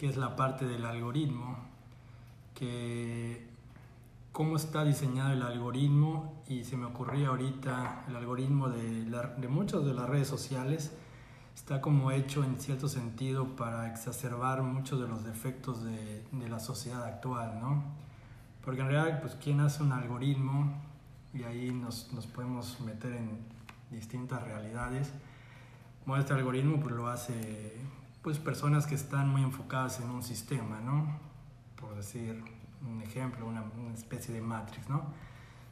que 0.04 0.10
es 0.10 0.18
la 0.18 0.36
parte 0.36 0.66
del 0.66 0.84
algoritmo, 0.84 1.56
que 2.54 3.48
cómo 4.32 4.56
está 4.56 4.84
diseñado 4.84 5.32
el 5.32 5.40
algoritmo 5.40 6.42
y 6.46 6.64
se 6.64 6.76
me 6.76 6.84
ocurría 6.84 7.28
ahorita 7.28 8.04
el 8.08 8.16
algoritmo 8.16 8.68
de, 8.68 9.06
la, 9.06 9.28
de 9.28 9.48
muchas 9.48 9.82
de 9.86 9.94
las 9.94 10.06
redes 10.06 10.28
sociales 10.28 10.92
está 11.54 11.80
como 11.80 12.10
hecho 12.10 12.44
en 12.44 12.60
cierto 12.60 12.86
sentido 12.86 13.56
para 13.56 13.90
exacerbar 13.90 14.62
muchos 14.62 15.00
de 15.00 15.08
los 15.08 15.24
defectos 15.24 15.82
de, 15.82 16.22
la 16.50 16.60
sociedad 16.60 17.02
actual, 17.02 17.58
¿no? 17.62 17.82
Porque 18.62 18.82
en 18.82 18.88
realidad, 18.88 19.22
pues, 19.22 19.38
¿quién 19.42 19.60
hace 19.60 19.82
un 19.82 19.92
algoritmo? 19.92 20.82
Y 21.32 21.44
ahí 21.44 21.70
nos, 21.70 22.12
nos 22.12 22.26
podemos 22.26 22.78
meter 22.80 23.14
en 23.14 23.38
distintas 23.90 24.42
realidades. 24.42 25.10
Bueno, 26.04 26.20
este 26.20 26.34
algoritmo 26.34 26.78
pues, 26.78 26.94
lo 26.94 27.08
hace 27.08 27.72
pues, 28.24 28.38
personas 28.38 28.86
que 28.86 28.96
están 28.96 29.28
muy 29.28 29.42
enfocadas 29.42 30.00
en 30.00 30.08
un 30.08 30.22
sistema, 30.22 30.80
¿no? 30.80 31.20
Por 31.76 31.94
decir 31.94 32.42
un 32.90 33.02
ejemplo, 33.02 33.46
una, 33.46 33.62
especie 33.94 34.34
de 34.34 34.40
matrix, 34.40 34.88
¿no? 34.88 35.04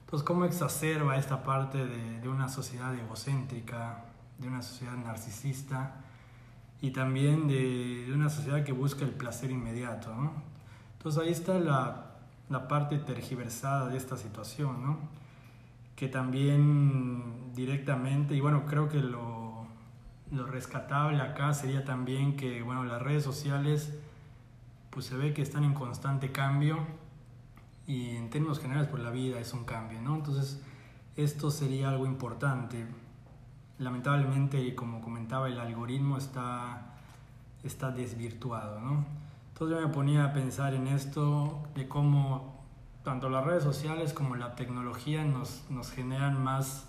Entonces, 0.05 0.25
¿cómo 0.25 0.45
exacerba 0.45 1.17
esta 1.17 1.43
parte 1.43 1.85
de, 1.87 2.29
una 2.29 2.49
sociedad 2.49 2.95
egocéntrica, 2.95 4.05
de 4.39 4.49
una 4.49 4.61
sociedad 4.61 4.95
narcisista 4.97 5.95
y 6.83 6.91
también 6.91 7.49
de, 7.49 8.05
de, 8.07 8.13
una 8.13 8.29
sociedad 8.29 8.65
que 8.65 8.73
busca 8.73 9.05
el 9.05 9.13
placer 9.13 9.51
inmediato. 9.51 10.13
¿no? 10.15 10.33
Entonces 10.99 11.23
ahí 11.23 11.31
está 11.31 11.59
la, 11.59 12.17
la, 12.51 12.69
parte 12.69 12.99
tergiversada 12.99 13.89
de 13.89 13.97
esta 13.97 14.17
situación, 14.17 14.83
¿no? 14.83 14.99
que 15.95 16.09
también 16.09 17.55
directamente, 17.55 18.35
y 18.35 18.41
bueno, 18.41 18.67
creo 18.67 18.89
que 18.89 18.99
lo, 18.99 19.42
lo, 20.33 20.47
rescatable 20.47 21.21
acá 21.21 21.55
sería 21.55 21.85
también 21.85 22.37
que 22.37 22.63
bueno, 22.63 22.85
las 22.85 23.01
redes 23.01 23.23
sociales 23.23 23.97
pues 24.91 25.07
se 25.07 25.17
ve 25.17 25.33
que 25.33 25.43
están 25.43 25.65
en 25.65 25.75
constante 25.75 26.33
cambio 26.33 26.79
y 27.87 28.17
en 28.17 28.31
términos 28.31 28.59
generales 28.59 28.89
pues 28.89 29.03
la 29.03 29.11
vida 29.11 29.39
es 29.39 29.53
un 29.53 29.65
cambio, 29.65 30.01
¿no? 30.01 30.17
Entonces 30.17 30.63
esto 31.17 31.51
sería 31.51 31.89
algo 31.89 32.07
importante 32.07 32.87
lamentablemente, 33.83 34.75
como 34.75 35.01
comentaba, 35.01 35.49
el 35.49 35.59
algoritmo 35.59 36.17
está, 36.17 36.95
está 37.63 37.91
desvirtuado, 37.91 38.81
¿no? 38.81 39.05
Entonces 39.49 39.77
yo 39.77 39.87
me 39.87 39.93
ponía 39.93 40.25
a 40.25 40.33
pensar 40.33 40.75
en 40.75 40.87
esto, 40.87 41.63
de 41.75 41.89
cómo 41.89 42.65
tanto 43.05 43.29
las 43.29 43.45
redes 43.45 43.63
sociales 43.63 44.13
como 44.13 44.37
la 44.37 44.55
tecnología 44.55 45.25
nos, 45.25 45.65
nos 45.69 45.91
generan 45.91 46.43
más 46.43 46.87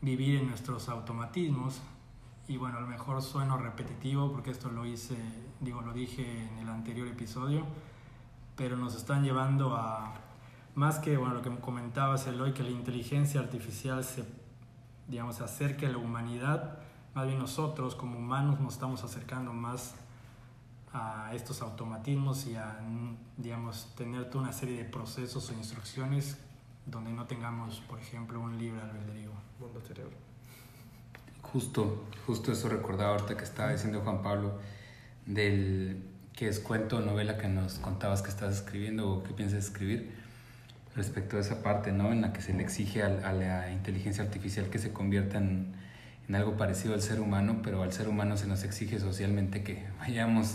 vivir 0.00 0.40
en 0.40 0.48
nuestros 0.48 0.88
automatismos. 0.88 1.80
Y 2.48 2.56
bueno, 2.56 2.78
a 2.78 2.80
lo 2.80 2.86
mejor 2.86 3.22
sueno 3.22 3.56
repetitivo 3.56 4.32
porque 4.32 4.50
esto 4.50 4.70
lo 4.70 4.84
hice, 4.84 5.16
digo, 5.60 5.80
lo 5.80 5.92
dije 5.92 6.48
en 6.48 6.58
el 6.58 6.68
anterior 6.68 7.06
episodio, 7.08 7.64
pero 8.56 8.76
nos 8.76 8.94
están 8.94 9.24
llevando 9.24 9.76
a, 9.76 10.14
más 10.74 10.98
que, 10.98 11.16
bueno, 11.16 11.34
lo 11.34 11.42
que 11.42 11.50
comentabas, 11.60 12.26
Eloy, 12.26 12.52
que 12.52 12.62
la 12.62 12.70
inteligencia 12.70 13.40
artificial 13.40 14.04
se 14.04 14.24
digamos, 15.08 15.36
se 15.36 15.44
acerque 15.44 15.86
a 15.86 15.90
la 15.90 15.98
humanidad, 15.98 16.78
más 17.14 17.26
bien 17.26 17.38
nosotros 17.38 17.94
como 17.94 18.18
humanos 18.18 18.60
nos 18.60 18.74
estamos 18.74 19.04
acercando 19.04 19.52
más 19.52 19.94
a 20.92 21.34
estos 21.34 21.62
automatismos 21.62 22.46
y 22.46 22.56
a, 22.56 22.78
digamos, 23.36 23.92
tener 23.94 24.30
toda 24.30 24.44
una 24.44 24.52
serie 24.52 24.76
de 24.76 24.84
procesos 24.84 25.50
o 25.50 25.52
instrucciones 25.54 26.38
donde 26.86 27.12
no 27.12 27.26
tengamos, 27.26 27.80
por 27.80 27.98
ejemplo, 27.98 28.40
un 28.40 28.58
libre 28.58 28.80
albedrío. 28.80 29.30
Mundo 29.58 29.80
cerebro. 29.80 30.31
Justo, 31.52 32.04
justo 32.26 32.52
eso 32.52 32.68
recordaba 32.68 33.12
ahorita 33.12 33.36
que 33.36 33.44
estaba 33.44 33.72
diciendo 33.72 34.00
Juan 34.00 34.22
Pablo 34.22 34.58
del 35.26 36.02
que 36.34 36.48
es 36.48 36.60
cuento 36.60 36.96
o 36.96 37.00
novela 37.00 37.36
que 37.36 37.46
nos 37.46 37.74
contabas 37.74 38.22
que 38.22 38.30
estás 38.30 38.54
escribiendo 38.54 39.10
o 39.10 39.22
que 39.22 39.34
piensas 39.34 39.64
escribir 39.64 40.10
respecto 40.96 41.36
a 41.36 41.40
esa 41.40 41.62
parte, 41.62 41.92
¿no? 41.92 42.10
En 42.10 42.22
la 42.22 42.32
que 42.32 42.40
se 42.40 42.54
le 42.54 42.62
exige 42.62 43.02
a, 43.02 43.06
a 43.06 43.32
la 43.32 43.70
inteligencia 43.70 44.24
artificial 44.24 44.70
que 44.70 44.78
se 44.78 44.92
convierta 44.92 45.38
en, 45.38 45.74
en, 46.28 46.34
algo 46.34 46.56
parecido 46.56 46.94
al 46.94 47.02
ser 47.02 47.20
humano, 47.20 47.60
pero 47.62 47.82
al 47.82 47.92
ser 47.92 48.08
humano 48.08 48.36
se 48.36 48.46
nos 48.46 48.64
exige 48.64 48.98
socialmente 48.98 49.62
que 49.62 49.84
vayamos 49.98 50.54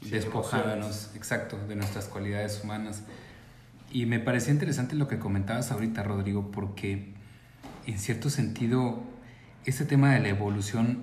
sí, 0.00 0.10
despojándonos, 0.10 1.10
exacto, 1.16 1.58
de 1.66 1.74
nuestras 1.74 2.06
cualidades 2.06 2.62
humanas. 2.62 3.02
Y 3.90 4.06
me 4.06 4.20
parecía 4.20 4.52
interesante 4.52 4.94
lo 4.94 5.08
que 5.08 5.18
comentabas 5.18 5.72
ahorita, 5.72 6.02
Rodrigo, 6.02 6.50
porque 6.50 7.14
en 7.86 7.98
cierto 7.98 8.30
sentido 8.30 9.15
este 9.66 9.84
tema 9.84 10.14
de 10.14 10.20
la 10.20 10.28
evolución, 10.28 11.02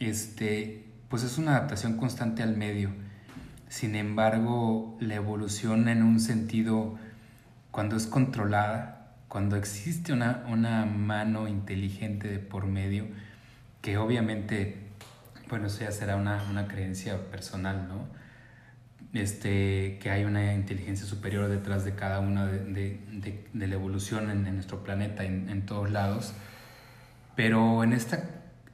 este, 0.00 0.84
pues 1.08 1.22
es 1.22 1.38
una 1.38 1.52
adaptación 1.52 1.96
constante 1.96 2.42
al 2.42 2.54
medio. 2.54 2.90
Sin 3.70 3.96
embargo, 3.96 4.96
la 5.00 5.14
evolución 5.14 5.88
en 5.88 6.02
un 6.02 6.20
sentido 6.20 6.98
cuando 7.70 7.96
es 7.96 8.06
controlada, 8.06 9.14
cuando 9.28 9.56
existe 9.56 10.12
una, 10.12 10.44
una 10.48 10.84
mano 10.84 11.48
inteligente 11.48 12.28
de 12.28 12.38
por 12.38 12.66
medio, 12.66 13.06
que 13.80 13.96
obviamente, 13.96 14.76
bueno, 15.48 15.68
eso 15.68 15.80
ya 15.80 15.90
será 15.90 16.16
una, 16.16 16.42
una 16.50 16.68
creencia 16.68 17.30
personal, 17.30 17.88
¿no? 17.88 18.06
Este, 19.18 19.98
que 20.02 20.10
hay 20.10 20.24
una 20.24 20.52
inteligencia 20.52 21.06
superior 21.06 21.48
detrás 21.48 21.86
de 21.86 21.94
cada 21.94 22.20
una 22.20 22.46
de, 22.46 23.00
de, 23.54 23.66
la 23.66 23.74
evolución 23.74 24.30
en, 24.30 24.46
en, 24.46 24.54
nuestro 24.54 24.82
planeta, 24.84 25.24
en, 25.24 25.48
en 25.48 25.64
todos 25.64 25.90
lados, 25.90 26.34
pero 27.36 27.84
en 27.84 27.92
esta 27.92 28.24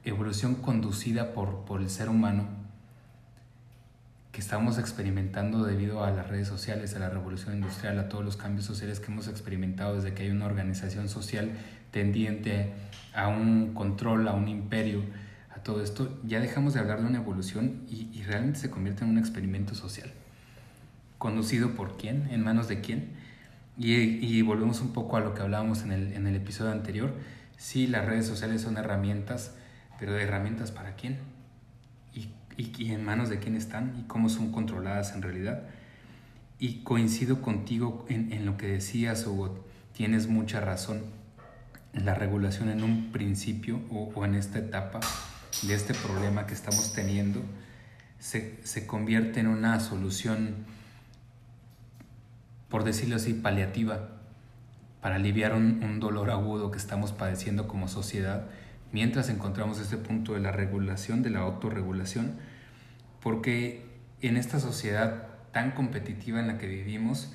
evolución 0.05 0.55
conducida 0.55 1.33
por, 1.33 1.65
por 1.65 1.81
el 1.81 1.89
ser 1.89 2.09
humano, 2.09 2.47
que 4.31 4.41
estamos 4.41 4.79
experimentando 4.79 5.63
debido 5.63 6.03
a 6.03 6.09
las 6.09 6.27
redes 6.27 6.47
sociales, 6.47 6.95
a 6.95 6.99
la 6.99 7.09
revolución 7.09 7.53
industrial, 7.53 7.99
a 7.99 8.09
todos 8.09 8.25
los 8.25 8.35
cambios 8.35 8.65
sociales 8.65 8.99
que 8.99 9.11
hemos 9.11 9.27
experimentado 9.27 9.95
desde 9.95 10.15
que 10.15 10.23
hay 10.23 10.31
una 10.31 10.47
organización 10.47 11.07
social 11.07 11.51
tendiente 11.91 12.73
a 13.13 13.27
un 13.27 13.75
control, 13.75 14.27
a 14.27 14.33
un 14.33 14.47
imperio, 14.47 15.03
a 15.55 15.59
todo 15.59 15.83
esto, 15.83 16.19
ya 16.23 16.39
dejamos 16.39 16.73
de 16.73 16.79
hablar 16.79 17.01
de 17.01 17.07
una 17.07 17.19
evolución 17.19 17.83
y, 17.87 18.23
realmente 18.23 18.59
se 18.59 18.71
convierte 18.71 19.03
en 19.03 19.11
un 19.11 19.19
experimento 19.19 19.75
social. 19.75 20.11
¿Conducido 21.19 21.75
por 21.75 21.97
quién? 21.97 22.27
¿En 22.31 22.43
manos 22.43 22.67
de 22.67 22.81
quién? 22.81 23.09
Y, 23.77 23.93
y 23.93 24.41
volvemos 24.41 24.81
un 24.81 24.93
poco 24.93 25.17
a 25.17 25.19
lo 25.19 25.35
que 25.35 25.41
hablábamos 25.43 25.83
en 25.83 25.91
el, 25.91 26.13
en 26.13 26.25
el 26.25 26.35
episodio 26.35 26.71
anterior. 26.71 27.13
Sí, 27.63 27.87
las 27.87 28.03
redes 28.03 28.27
sociales 28.27 28.61
son 28.61 28.75
herramientas, 28.75 29.53
pero 29.97 30.17
herramientas 30.19 30.71
para 30.71 30.97
quién? 30.97 31.19
y, 32.57 32.91
en 32.91 33.05
manos 33.05 33.29
de 33.29 33.39
quién 33.39 33.55
están 33.55 33.95
y 33.97 34.03
cómo 34.03 34.27
son 34.27 34.51
controladas 34.51 35.15
en 35.15 35.21
realidad. 35.21 35.63
Y 36.59 36.83
coincido 36.83 37.41
contigo 37.41 38.05
en, 38.09 38.45
lo 38.45 38.57
que 38.57 38.67
decías, 38.67 39.25
Hugo, 39.25 39.65
tienes 39.93 40.27
mucha 40.27 40.59
razón. 40.59 41.03
La 41.93 42.15
regulación 42.15 42.67
en 42.67 42.83
un 42.83 43.13
principio 43.13 43.79
o, 43.89 44.25
en 44.25 44.35
esta 44.35 44.59
etapa 44.59 44.99
de 45.61 45.73
este 45.73 45.93
problema 45.93 46.45
que 46.45 46.53
estamos 46.53 46.91
teniendo 46.91 47.41
se, 48.19 48.59
se 48.65 48.85
convierte 48.85 49.39
en 49.39 49.47
una 49.47 49.79
solución, 49.79 50.65
por 52.67 52.83
decirlo 52.83 53.15
así, 53.15 53.33
paliativa, 53.33 54.12
para 55.03 55.15
aliviar 55.15 55.53
un, 55.53 55.99
dolor 55.99 56.31
agudo 56.31 56.71
que 56.71 56.77
estamos 56.77 57.11
padeciendo 57.11 57.67
como 57.67 57.89
sociedad 57.89 58.45
mientras 58.93 59.27
encontramos 59.27 59.77
este 59.79 59.97
punto 59.97 60.33
de 60.33 60.39
la 60.39 60.53
regulación, 60.53 61.23
de 61.23 61.29
la 61.29 61.39
autorregulación, 61.39 62.37
porque 63.19 63.85
en 64.21 64.37
esta 64.37 64.61
sociedad 64.61 65.27
tan 65.51 65.71
competitiva 65.71 66.39
en 66.39 66.47
la 66.47 66.57
que 66.57 66.67
vivimos, 66.67 67.33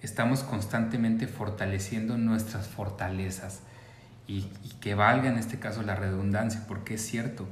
estamos 0.00 0.42
constantemente 0.42 1.26
fortaleciendo 1.26 2.16
nuestras 2.16 2.66
fortalezas. 2.66 3.60
Y, 4.26 4.44
que 4.80 4.94
valga 4.94 5.28
en 5.28 5.36
este 5.36 5.58
caso 5.58 5.82
la 5.82 5.96
redundancia, 5.96 6.64
porque 6.66 6.94
es 6.94 7.06
cierto, 7.06 7.46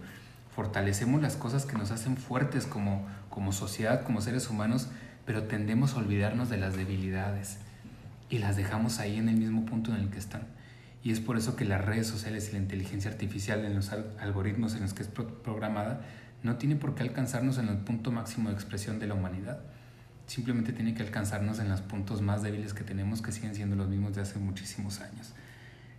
fortalecemos 0.54 1.20
las 1.20 1.36
cosas 1.36 1.66
que 1.66 1.76
nos 1.76 1.90
hacen 1.90 2.16
fuertes 2.16 2.66
como, 2.66 3.06
como 3.28 3.52
sociedad, 3.52 4.04
como 4.04 4.22
seres 4.22 4.48
humanos, 4.48 4.88
pero 5.26 5.44
tendemos 5.44 5.94
a 5.94 5.98
olvidarnos 5.98 6.48
de 6.48 6.56
las 6.56 6.76
debilidades 6.76 7.58
y 8.30 8.38
las 8.38 8.56
dejamos 8.56 8.98
ahí 8.98 9.16
en 9.16 9.28
el 9.28 9.36
mismo 9.36 9.64
punto 9.64 9.94
en 9.94 10.00
el 10.00 10.10
que 10.10 10.18
están. 10.18 10.46
Y 11.02 11.12
es 11.12 11.20
por 11.20 11.36
eso 11.36 11.54
que 11.54 11.64
las 11.64 11.84
redes 11.84 12.06
sociales 12.06 12.48
y 12.48 12.52
la 12.52 12.58
inteligencia 12.58 13.10
artificial 13.10 13.64
en 13.64 13.74
los 13.74 13.92
algoritmos 13.92 14.74
en 14.74 14.82
los 14.82 14.94
que 14.94 15.02
es 15.02 15.08
programada 15.08 16.00
no 16.42 16.56
tiene 16.56 16.76
por 16.76 16.94
qué 16.94 17.02
alcanzarnos 17.02 17.58
en 17.58 17.68
el 17.68 17.78
punto 17.78 18.10
máximo 18.10 18.48
de 18.48 18.54
expresión 18.54 18.98
de 18.98 19.06
la 19.06 19.14
humanidad. 19.14 19.60
Simplemente 20.26 20.72
tiene 20.72 20.94
que 20.94 21.02
alcanzarnos 21.02 21.58
en 21.58 21.68
los 21.68 21.82
puntos 21.82 22.22
más 22.22 22.42
débiles 22.42 22.72
que 22.72 22.84
tenemos 22.84 23.20
que 23.20 23.32
siguen 23.32 23.54
siendo 23.54 23.76
los 23.76 23.88
mismos 23.88 24.14
de 24.14 24.22
hace 24.22 24.38
muchísimos 24.38 25.00
años. 25.00 25.34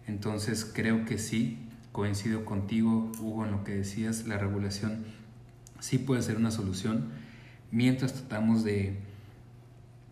Entonces 0.07 0.65
creo 0.65 1.05
que 1.05 1.19
sí, 1.19 1.59
coincido 1.91 2.43
contigo, 2.43 3.11
Hugo, 3.19 3.45
en 3.45 3.51
lo 3.51 3.63
que 3.63 3.75
decías, 3.75 4.25
la 4.25 4.39
regulación 4.39 5.05
sí 5.79 5.99
puede 5.99 6.23
ser 6.23 6.37
una 6.37 6.49
solución 6.49 7.09
mientras 7.71 8.13
tratamos 8.13 8.63
de, 8.63 8.97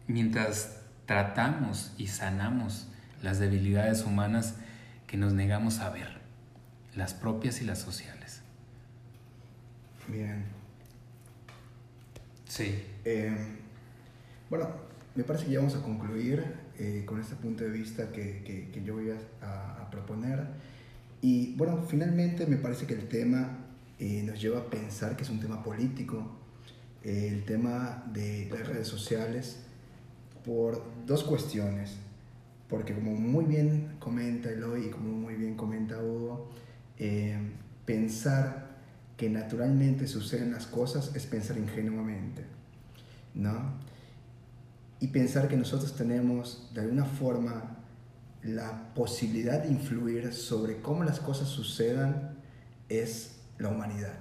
mientras 0.08 0.83
tratamos 1.06 1.94
y 1.98 2.08
sanamos 2.08 2.88
las 3.22 3.40
debilidades 3.40 4.04
humanas 4.04 4.56
que 5.08 5.18
nos 5.18 5.34
negamos 5.34 5.80
a 5.80 5.90
ver, 5.90 6.20
las 6.96 7.14
propias 7.14 7.62
y 7.62 7.66
las 7.66 7.80
sociales. 7.80 8.42
Bien. 10.08 10.44
Sí. 12.48 12.84
Em, 13.06 13.58
bueno, 14.50 14.70
me 15.16 15.24
parece 15.24 15.46
que 15.46 15.52
ya 15.52 15.60
vamos 15.60 15.76
a 15.76 15.82
concluir 15.82 16.44
eh, 16.78 17.04
con 17.06 17.20
este 17.20 17.36
punto 17.36 17.64
de 17.64 17.70
vista 17.70 18.12
que, 18.12 18.70
que, 18.72 18.84
yo 18.84 18.96
voy 18.96 19.12
a, 19.12 19.82
a, 19.82 19.90
proponer. 19.90 20.48
Y 21.22 21.56
bueno, 21.56 21.84
finalmente 21.88 22.46
me 22.46 22.58
parece 22.58 22.86
que 22.86 22.94
el 22.94 23.08
tema 23.08 23.60
eh, 24.00 24.24
nos 24.24 24.42
lleva 24.42 24.60
a 24.60 24.70
pensar 24.70 25.16
que 25.16 25.24
es 25.24 25.30
un 25.30 25.40
tema 25.40 25.64
político, 25.64 26.32
eh, 27.04 27.30
el 27.32 27.46
tema 27.46 28.04
de 28.12 28.50
las 28.52 28.68
redes 28.68 28.88
sociales, 28.88 29.63
por 30.44 30.84
dos 31.06 31.24
cuestiones 31.24 31.98
porque 32.74 32.96
como 32.96 33.12
muy 33.12 33.46
bien 33.46 33.98
comenta 34.00 34.50
Eloy 34.50 34.88
y 34.88 34.90
como 34.90 35.10
muy 35.10 35.36
bien 35.36 35.56
comenta 35.56 36.02
Hugo, 36.02 36.50
eh, 36.98 37.38
pensar 37.86 38.78
que 39.16 39.30
naturalmente 39.30 40.08
suceden 40.08 40.52
las 40.52 40.66
cosas 40.66 41.16
es 41.16 41.28
pensar 41.28 41.60
ingenuamente, 41.60 42.44
¿no? 43.36 43.74
Y 45.00 45.10
pensar 45.10 45.48
que 45.48 45.56
nosotros 45.56 45.96
tenemos 45.96 46.72
de 46.74 46.82
alguna 46.82 47.06
forma 47.06 47.78
la 48.42 48.92
posibilidad 48.96 49.62
de 49.62 49.70
influir 49.70 50.34
sobre 50.34 50.82
cómo 50.82 51.04
las 51.04 51.20
cosas 51.20 51.50
sucedan 51.50 52.40
es 52.90 53.36
la 53.60 53.70
humanidad 53.70 54.18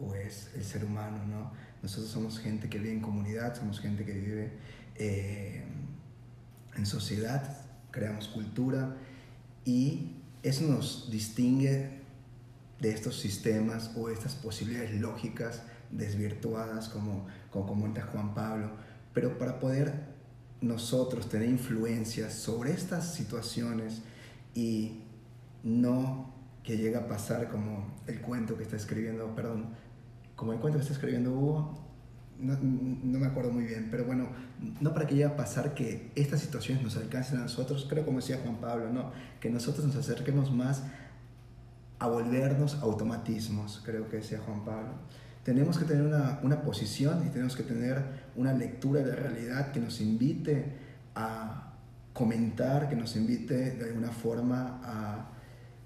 o 0.00 0.14
es 0.14 0.50
el 0.54 0.62
ser 0.62 0.84
humano, 0.84 1.18
¿no? 1.26 1.50
Nosotros 1.82 2.08
somos 2.08 2.38
gente 2.38 2.68
que 2.68 2.78
vive 2.78 2.92
en 2.92 3.00
comunidad, 3.00 3.56
somos 3.56 3.80
gente 3.80 4.04
que 4.04 4.12
vive 4.12 4.52
eh, 4.98 5.64
en 6.76 6.86
sociedad, 6.86 7.64
creamos 7.90 8.28
cultura 8.28 8.96
y 9.64 10.16
eso 10.42 10.64
nos 10.66 11.10
distingue 11.10 12.02
de 12.80 12.90
estos 12.90 13.18
sistemas 13.18 13.90
o 13.96 14.10
estas 14.10 14.34
posibilidades 14.34 15.00
lógicas 15.00 15.62
desvirtuadas 15.90 16.88
como, 16.88 17.26
como 17.50 17.74
Juan 18.12 18.34
Pablo. 18.34 18.70
Pero 19.14 19.38
para 19.38 19.58
poder 19.58 20.14
nosotros 20.60 21.28
tener 21.28 21.48
influencia 21.48 22.30
sobre 22.30 22.72
estas 22.72 23.14
situaciones 23.14 24.02
y 24.54 25.02
no 25.62 26.34
que 26.62 26.76
llegue 26.76 26.96
a 26.96 27.06
pasar 27.08 27.48
como 27.48 27.94
el 28.06 28.20
cuento 28.20 28.56
que 28.56 28.64
está 28.64 28.76
escribiendo, 28.76 29.34
perdón, 29.34 29.70
como 30.34 30.52
el 30.52 30.58
cuento 30.58 30.78
que 30.78 30.82
está 30.82 30.94
escribiendo 30.94 31.32
Hugo, 31.32 31.85
no, 32.38 32.56
no, 32.60 33.18
me 33.18 33.26
acuerdo 33.26 33.50
muy 33.50 33.64
bien, 33.64 33.88
pero 33.90 34.04
bueno, 34.04 34.28
no 34.80 34.92
para 34.92 35.06
que 35.06 35.14
llegue 35.14 35.26
a 35.26 35.36
pasar 35.36 35.74
que 35.74 36.10
estas 36.14 36.40
situaciones 36.40 36.82
nos 36.82 36.96
alcancen 36.96 37.38
a 37.38 37.42
nosotros, 37.42 37.86
creo 37.88 38.04
como 38.04 38.18
decía 38.18 38.38
Juan 38.42 38.56
Pablo, 38.56 38.92
¿no? 38.92 39.12
que 39.40 39.50
nosotros 39.50 39.86
nos 39.86 39.96
acerquemos 39.96 40.52
más 40.52 40.82
a 41.98 42.08
volvernos 42.08 42.74
automatismos, 42.82 43.82
creo 43.84 44.08
que 44.08 44.16
decía 44.18 44.40
Juan 44.44 44.64
Pablo. 44.64 44.90
Tenemos 45.44 45.78
que 45.78 45.84
tener 45.84 46.04
una, 46.04 46.40
una 46.42 46.62
posición 46.62 47.24
y 47.26 47.30
tenemos 47.30 47.56
que 47.56 47.62
tener 47.62 48.02
una 48.34 48.52
lectura 48.52 49.02
de 49.02 49.14
realidad 49.14 49.72
que 49.72 49.80
nos 49.80 50.00
invite 50.00 50.72
a 51.14 51.72
comentar, 52.12 52.88
que 52.88 52.96
nos 52.96 53.14
invite 53.16 53.72
de 53.72 53.84
alguna 53.84 54.10
forma 54.10 54.80
a 54.82 55.30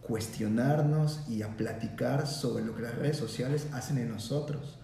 cuestionarnos 0.02 1.28
y 1.28 1.42
a 1.42 1.56
platicar 1.56 2.26
sobre 2.26 2.64
lo 2.64 2.74
que 2.74 2.82
las 2.82 2.94
redes 2.94 3.16
sociales 3.16 3.68
hacen 3.72 3.98
en 3.98 4.08
nosotros, 4.08 4.78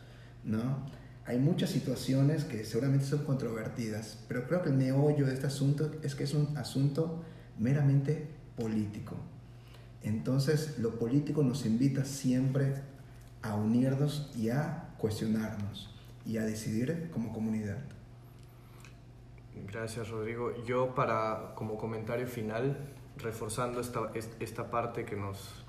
¿no? 0.44 0.86
Hay 1.26 1.38
muchas 1.38 1.70
situaciones 1.70 2.44
que 2.44 2.64
seguramente 2.64 3.04
son 3.04 3.24
controvertidas, 3.24 4.24
pero 4.28 4.46
creo 4.46 4.62
que 4.62 4.68
el 4.68 4.76
meollo 4.76 5.26
de 5.26 5.34
este 5.34 5.48
asunto 5.48 5.90
es 6.02 6.14
que 6.14 6.24
es 6.24 6.34
un 6.34 6.56
asunto 6.56 7.24
meramente 7.58 8.28
político. 8.56 9.16
Entonces, 10.02 10.78
lo 10.78 10.98
político 10.98 11.42
nos 11.42 11.66
invita 11.66 12.04
siempre 12.04 12.74
a 13.42 13.56
unirnos 13.56 14.30
y 14.36 14.50
a 14.50 14.94
cuestionarnos 14.98 15.92
y 16.24 16.38
a 16.38 16.44
decidir 16.44 17.10
como 17.12 17.32
comunidad. 17.32 17.78
Gracias, 19.66 20.10
Rodrigo. 20.10 20.52
Yo 20.64 20.94
para 20.94 21.54
como 21.56 21.76
comentario 21.76 22.28
final, 22.28 22.76
reforzando 23.16 23.80
esta, 23.80 24.12
esta 24.38 24.70
parte 24.70 25.04
que 25.04 25.16
nos, 25.16 25.64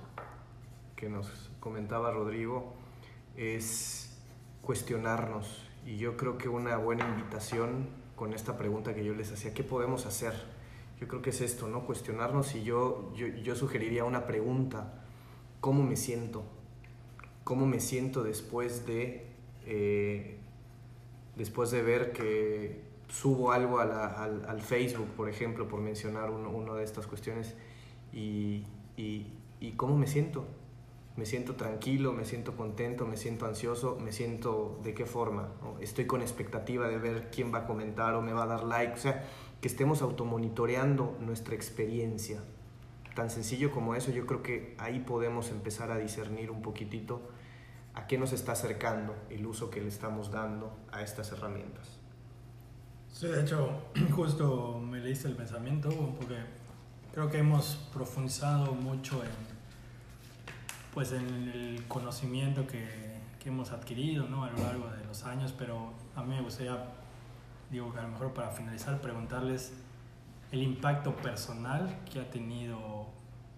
que 0.95 1.09
nos 1.09 1.49
comentaba 1.59 2.11
Rodrigo, 2.11 2.75
es 3.35 4.06
cuestionarnos. 4.67 5.63
Y 5.85 5.97
yo 5.97 6.17
creo 6.17 6.37
que 6.37 6.49
una 6.49 6.75
buena 6.75 7.07
invitación 7.07 7.87
con 8.17 8.33
esta 8.33 8.57
pregunta 8.57 8.93
que 8.93 9.05
yo 9.05 9.13
les 9.13 9.31
hacía, 9.31 9.53
¿qué 9.53 9.63
podemos 9.63 10.05
hacer? 10.05 10.33
Yo 10.99 11.07
creo 11.07 11.21
que 11.21 11.29
es 11.29 11.39
esto, 11.39 11.69
¿no? 11.69 11.85
Cuestionarnos 11.85 12.53
y 12.53 12.63
yo, 12.63 13.13
yo, 13.15 13.55
sugeriría 13.55 14.03
una 14.03 14.27
pregunta, 14.27 15.05
¿cómo 15.61 15.83
me 15.83 15.95
siento? 15.95 16.43
¿Cómo 17.45 17.65
me 17.65 17.79
siento 17.79 18.25
después 18.25 18.85
de, 18.85 19.27
eh, 19.65 20.37
después 21.37 21.71
de 21.71 21.81
ver 21.81 22.11
que 22.11 22.81
subo 23.07 23.53
algo 23.53 23.79
al, 23.79 23.93
al, 24.45 24.61
Facebook, 24.61 25.07
por 25.15 25.29
ejemplo, 25.29 25.69
por 25.69 25.79
mencionar 25.79 26.29
una 26.29 26.73
de 26.73 26.83
estas 26.83 27.07
cuestiones? 27.07 27.55
Y, 28.11 28.65
y 28.97 29.71
cómo 29.77 29.97
me 29.97 30.07
siento? 30.07 30.45
Me 31.17 31.25
siento 31.25 31.55
tranquilo, 31.55 32.13
me 32.13 32.25
siento 32.25 32.55
contento, 32.55 33.07
me 33.07 33.17
siento 33.17 33.47
ansioso, 33.47 33.97
me 33.99 34.11
siento 34.11 34.79
de 34.83 34.93
qué 34.93 35.07
forma. 35.07 35.49
Estoy 35.81 36.05
con 36.05 36.21
expectativa 36.21 36.87
de 36.87 36.99
ver 36.99 37.29
quién 37.31 37.51
va 37.51 37.59
a 37.59 37.65
comentar 37.65 38.13
o 38.13 38.21
me 38.21 38.33
va 38.33 38.43
a 38.43 38.47
dar 38.47 38.63
like. 38.63 38.93
O 38.93 38.97
sea, 38.97 39.25
que 39.59 39.67
estemos 39.67 40.03
automonitoreando 40.03 41.17
nuestra 41.19 41.55
experiencia. 41.55 42.39
Tan 43.15 43.31
sencillo 43.31 43.71
como 43.71 43.95
eso, 43.95 44.11
yo 44.11 44.27
creo 44.27 44.43
que 44.43 44.75
ahí 44.77 44.99
podemos 44.99 45.49
empezar 45.49 45.91
a 45.91 45.97
discernir 45.97 46.51
un 46.51 46.61
poquitito 46.61 47.21
a 47.95 48.05
qué 48.05 48.19
nos 48.19 48.31
está 48.31 48.51
acercando 48.51 49.15
el 49.31 49.43
uso 49.47 49.71
que 49.71 49.81
le 49.81 49.87
estamos 49.87 50.29
dando 50.29 50.77
a 50.91 51.01
estas 51.01 51.31
herramientas. 51.31 51.97
Sí, 53.11 53.25
de 53.25 53.41
hecho, 53.41 53.71
justo 54.15 54.79
me 54.79 54.99
leíste 54.99 55.29
el 55.29 55.35
pensamiento, 55.35 55.89
porque 55.89 56.35
creo 57.11 57.27
que 57.27 57.39
hemos 57.39 57.89
profundizado 57.91 58.73
mucho 58.73 59.23
en 59.23 59.56
pues 60.97 61.11
en 61.11 61.51
el 61.53 61.85
conocimiento 61.87 62.65
que, 62.65 63.19
que 63.39 63.49
hemos 63.49 63.71
adquirido 63.71 64.27
¿no? 64.27 64.45
a 64.45 64.49
lo 64.49 64.57
largo 64.57 64.89
de 64.89 65.05
los 65.05 65.25
años, 65.25 65.53
pero 65.55 65.93
a 66.15 66.23
mí 66.23 66.33
me 66.33 66.41
gustaría, 66.41 66.75
digo 67.69 67.93
que 67.93 67.99
a 67.99 68.01
lo 68.01 68.07
mejor 68.07 68.33
para 68.33 68.49
finalizar, 68.49 68.99
preguntarles 68.99 69.73
el 70.51 70.63
impacto 70.63 71.15
personal 71.15 71.99
que 72.11 72.19
ha 72.19 72.27
tenido 72.31 73.05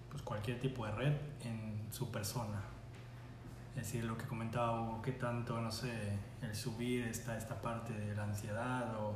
pues, 0.09 0.21
cualquier 0.21 0.59
tipo 0.59 0.85
de 0.85 0.91
red 0.91 1.13
en 1.45 1.87
su 1.91 2.11
persona. 2.11 2.59
Es 3.77 3.83
decir, 3.83 4.03
lo 4.03 4.17
que 4.17 4.25
comentaba 4.25 4.81
Hugo, 4.81 5.01
qué 5.01 5.13
tanto, 5.13 5.61
no 5.61 5.71
sé, 5.71 6.19
el 6.41 6.53
subir 6.53 7.07
está 7.07 7.37
esta 7.37 7.61
parte 7.61 7.93
de 7.93 8.15
la 8.15 8.25
ansiedad 8.25 8.93
o, 8.99 9.15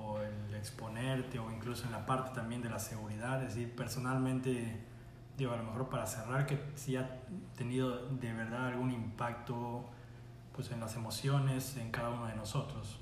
o 0.00 0.18
el 0.18 0.54
exponerte 0.54 1.38
o 1.38 1.52
incluso 1.52 1.84
en 1.84 1.92
la 1.92 2.06
parte 2.06 2.30
también 2.34 2.62
de 2.62 2.70
la 2.70 2.78
seguridad. 2.78 3.42
Es 3.42 3.54
decir, 3.54 3.76
personalmente, 3.76 4.93
digo, 5.36 5.52
a 5.52 5.56
lo 5.56 5.64
mejor 5.64 5.88
para 5.88 6.06
cerrar, 6.06 6.46
que 6.46 6.58
si 6.74 6.96
ha 6.96 7.20
tenido 7.56 8.08
de 8.08 8.32
verdad 8.32 8.68
algún 8.68 8.90
impacto 8.90 9.84
pues 10.54 10.70
en 10.70 10.80
las 10.80 10.94
emociones 10.94 11.76
en 11.76 11.90
cada 11.90 12.10
uno 12.10 12.26
de 12.26 12.36
nosotros. 12.36 13.00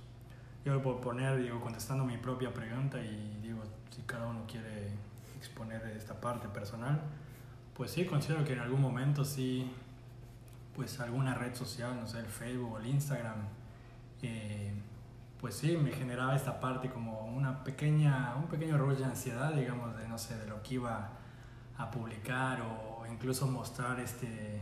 Yo 0.65 0.81
puedo 0.81 1.01
poner, 1.01 1.43
digo, 1.43 1.61
contestando 1.61 2.05
mi 2.05 2.17
propia 2.17 2.53
pregunta 2.53 2.99
y 3.03 3.41
digo, 3.43 3.63
si 3.91 4.03
cada 4.03 4.27
uno 4.27 4.45
quiere 4.47 4.89
exponer 5.37 5.85
esta 5.97 6.19
parte 6.19 6.49
personal, 6.49 7.01
pues 7.75 7.91
sí, 7.91 8.07
considero 8.07 8.45
que 8.45 8.55
en 8.55 8.61
algún 8.61 8.81
momento 8.81 9.25
sí, 9.25 9.71
pues 10.75 11.01
alguna 11.01 11.35
red 11.35 11.55
social, 11.55 11.97
no 12.01 12.07
sé, 12.07 12.21
el 12.21 12.27
Facebook 12.27 12.73
o 12.75 12.79
el 12.79 12.87
Instagram, 12.87 13.37
eh, 14.23 14.73
pues 15.41 15.57
sí, 15.57 15.77
me 15.77 15.91
generaba 15.91 16.37
esta 16.37 16.61
parte 16.61 16.89
como 16.89 17.27
una 17.27 17.65
pequeña, 17.65 18.35
un 18.37 18.47
pequeño 18.47 18.79
rollo 18.79 18.97
de 18.97 19.05
ansiedad, 19.05 19.53
digamos, 19.53 19.97
de 19.97 20.09
no 20.09 20.17
sé, 20.17 20.39
de 20.39 20.47
lo 20.47 20.63
que 20.63 20.75
iba 20.75 21.11
a 21.79 21.91
publicar 21.91 22.63
o 22.63 23.07
incluso 23.11 23.47
mostrar 23.47 24.01
este, 24.01 24.61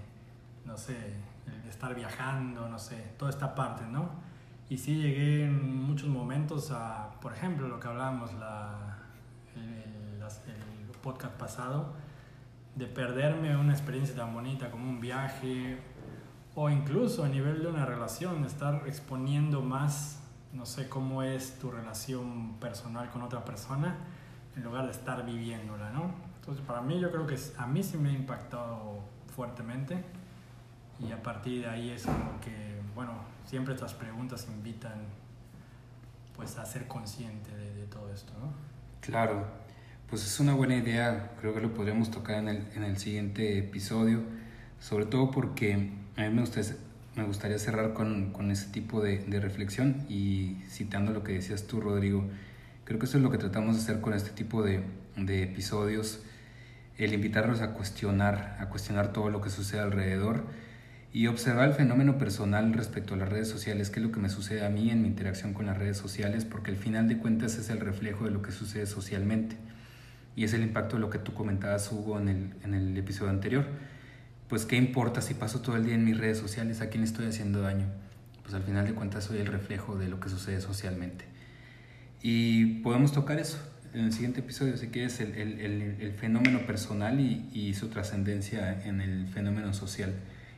no 0.64 0.77
sé, 0.77 0.96
el 1.46 1.68
estar 1.68 1.94
viajando, 1.94 2.68
no 2.68 2.79
sé, 2.79 3.14
toda 3.18 3.31
esta 3.31 3.55
parte, 3.55 3.85
¿no? 3.87 4.11
Y 4.68 4.79
sí 4.79 4.96
llegué 4.96 5.46
en 5.46 5.83
muchos 5.83 6.09
momentos 6.09 6.70
a, 6.70 7.11
por 7.20 7.33
ejemplo, 7.33 7.68
lo 7.68 7.81
que 7.81 7.88
hablábamos 7.88 8.33
la, 8.35 8.99
el, 9.57 10.23
el 10.23 10.96
podcast 11.03 11.35
pasado, 11.35 11.94
de 12.77 12.87
perderme 12.87 13.57
una 13.57 13.73
experiencia 13.73 14.14
tan 14.14 14.33
bonita 14.33 14.70
como 14.70 14.88
un 14.88 15.01
viaje 15.01 15.81
o 16.55 16.70
incluso 16.70 17.25
a 17.25 17.29
nivel 17.29 17.62
de 17.62 17.68
una 17.68 17.85
relación, 17.85 18.44
estar 18.44 18.83
exponiendo 18.87 19.61
más, 19.61 20.23
no 20.53 20.66
sé 20.66 20.88
cómo 20.88 21.23
es 21.23 21.59
tu 21.59 21.70
relación 21.70 22.55
personal 22.61 23.11
con 23.11 23.23
otra 23.23 23.44
persona, 23.44 23.96
en 24.57 24.62
lugar 24.62 24.85
de 24.85 24.92
estar 24.92 25.25
viviéndola, 25.25 25.90
¿no? 25.90 26.30
Entonces, 26.50 26.66
para 26.66 26.80
mí 26.80 26.98
yo 26.98 27.12
creo 27.12 27.28
que 27.28 27.38
a 27.58 27.66
mí 27.68 27.80
sí 27.80 27.96
me 27.96 28.08
ha 28.08 28.12
impactado 28.12 28.98
fuertemente. 29.36 30.02
Y 30.98 31.12
a 31.12 31.22
partir 31.22 31.62
de 31.62 31.68
ahí 31.68 31.90
es 31.90 32.02
como 32.02 32.40
que, 32.40 32.80
bueno, 32.92 33.12
siempre 33.46 33.72
estas 33.72 33.94
preguntas 33.94 34.48
invitan 34.52 35.04
pues 36.34 36.58
a 36.58 36.66
ser 36.66 36.88
consciente 36.88 37.54
de, 37.54 37.86
todo 37.86 38.12
esto, 38.12 38.32
¿no? 38.40 38.52
Claro, 39.00 39.46
pues 40.08 40.26
es 40.26 40.40
una 40.40 40.54
buena 40.54 40.74
idea, 40.74 41.36
creo 41.40 41.54
que 41.54 41.60
lo 41.60 41.72
podríamos 41.72 42.10
tocar 42.10 42.38
en 42.38 42.48
el, 42.48 42.66
en 42.74 42.82
el 42.82 42.98
siguiente 42.98 43.58
episodio, 43.58 44.20
sobre 44.80 45.06
todo 45.06 45.30
porque 45.30 45.92
a 46.16 46.22
mí 46.22 46.30
me 46.30 46.40
gustaría, 46.40 46.74
me 47.14 47.22
gustaría 47.22 47.60
cerrar 47.60 47.92
con, 47.92 48.32
con 48.32 48.50
ese 48.50 48.72
tipo 48.72 49.00
de, 49.00 49.24
reflexión. 49.40 50.04
Y 50.08 50.56
citando 50.68 51.12
lo 51.12 51.22
que 51.22 51.34
decías 51.34 51.68
tú, 51.68 51.80
Rodrigo, 51.80 52.24
creo 52.84 52.98
que 52.98 53.06
eso 53.06 53.18
es 53.18 53.22
lo 53.22 53.30
que 53.30 53.38
tratamos 53.38 53.76
de 53.76 53.82
hacer 53.82 54.00
con 54.00 54.14
este 54.14 54.30
tipo 54.30 54.64
de 54.64 54.82
episodios, 55.44 56.24
el 57.04 57.14
invitarlos 57.14 57.60
a 57.60 57.72
cuestionar, 57.72 58.56
a 58.60 58.68
cuestionar 58.68 59.12
todo 59.12 59.30
lo 59.30 59.40
que 59.40 59.50
sucede 59.50 59.80
alrededor 59.80 60.44
y 61.12 61.26
observar 61.26 61.68
el 61.68 61.74
fenómeno 61.74 62.18
personal 62.18 62.72
respecto 62.72 63.14
a 63.14 63.16
las 63.16 63.28
redes 63.28 63.48
sociales, 63.48 63.90
qué 63.90 64.00
es 64.00 64.06
lo 64.06 64.12
que 64.12 64.20
me 64.20 64.28
sucede 64.28 64.64
a 64.64 64.70
mí 64.70 64.90
en 64.90 65.02
mi 65.02 65.08
interacción 65.08 65.54
con 65.54 65.66
las 65.66 65.76
redes 65.76 65.96
sociales, 65.96 66.44
porque 66.44 66.70
al 66.70 66.76
final 66.76 67.08
de 67.08 67.18
cuentas 67.18 67.56
es 67.56 67.68
el 67.70 67.80
reflejo 67.80 68.26
de 68.26 68.30
lo 68.30 68.42
que 68.42 68.52
sucede 68.52 68.86
socialmente. 68.86 69.56
Y 70.36 70.44
es 70.44 70.52
el 70.52 70.62
impacto 70.62 70.96
de 70.96 71.00
lo 71.00 71.10
que 71.10 71.18
tú 71.18 71.34
comentabas, 71.34 71.90
Hugo, 71.90 72.18
en 72.20 72.28
el, 72.28 72.54
en 72.62 72.74
el 72.74 72.96
episodio 72.96 73.30
anterior. 73.30 73.66
Pues, 74.48 74.64
¿qué 74.64 74.76
importa 74.76 75.20
si 75.20 75.34
paso 75.34 75.60
todo 75.60 75.76
el 75.76 75.84
día 75.84 75.94
en 75.94 76.04
mis 76.04 76.16
redes 76.16 76.38
sociales? 76.38 76.80
¿A 76.80 76.90
quién 76.90 77.02
estoy 77.02 77.26
haciendo 77.26 77.60
daño? 77.60 77.86
Pues 78.42 78.54
al 78.54 78.62
final 78.62 78.86
de 78.86 78.94
cuentas 78.94 79.24
soy 79.24 79.38
el 79.38 79.46
reflejo 79.46 79.96
de 79.96 80.08
lo 80.08 80.20
que 80.20 80.28
sucede 80.28 80.60
socialmente. 80.60 81.24
Y 82.22 82.80
podemos 82.82 83.12
tocar 83.12 83.38
eso 83.40 83.58
en 83.94 84.05
el 84.05 84.12
siguiente 84.12 84.40
episodio, 84.40 84.76
si 84.76 84.88
quieres, 84.88 85.20
el, 85.20 85.35
el, 85.35 85.61
el, 85.61 85.83
el 86.00 86.12
fenómeno 86.12 86.66
personal 86.66 87.20
y, 87.20 87.48
y 87.53 87.74
su 87.74 87.88
trascendencia 87.88 88.85
en 88.85 89.00
el 89.00 89.26
fenómeno 89.29 89.72
social 89.74 90.14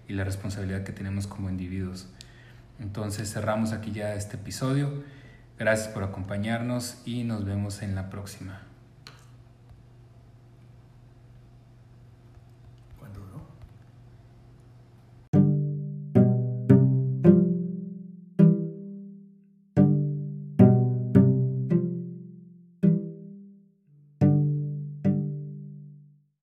y 0.08 0.12
la 0.12 0.24
responsabilidad 0.24 0.84
que 0.84 0.92
tenemos 0.92 1.26
como 1.26 1.48
individuos. 1.48 2.08
Entonces 2.80 3.32
cerramos 3.32 3.72
aquí 3.72 3.92
ya 3.92 4.14
este 4.14 4.36
episodio. 4.36 5.04
Gracias 5.58 5.88
por 5.88 6.02
acompañarnos 6.02 7.00
y 7.04 7.24
nos 7.24 7.44
vemos 7.44 7.82
en 7.82 7.94
la 7.94 8.10
próxima. 8.10 8.71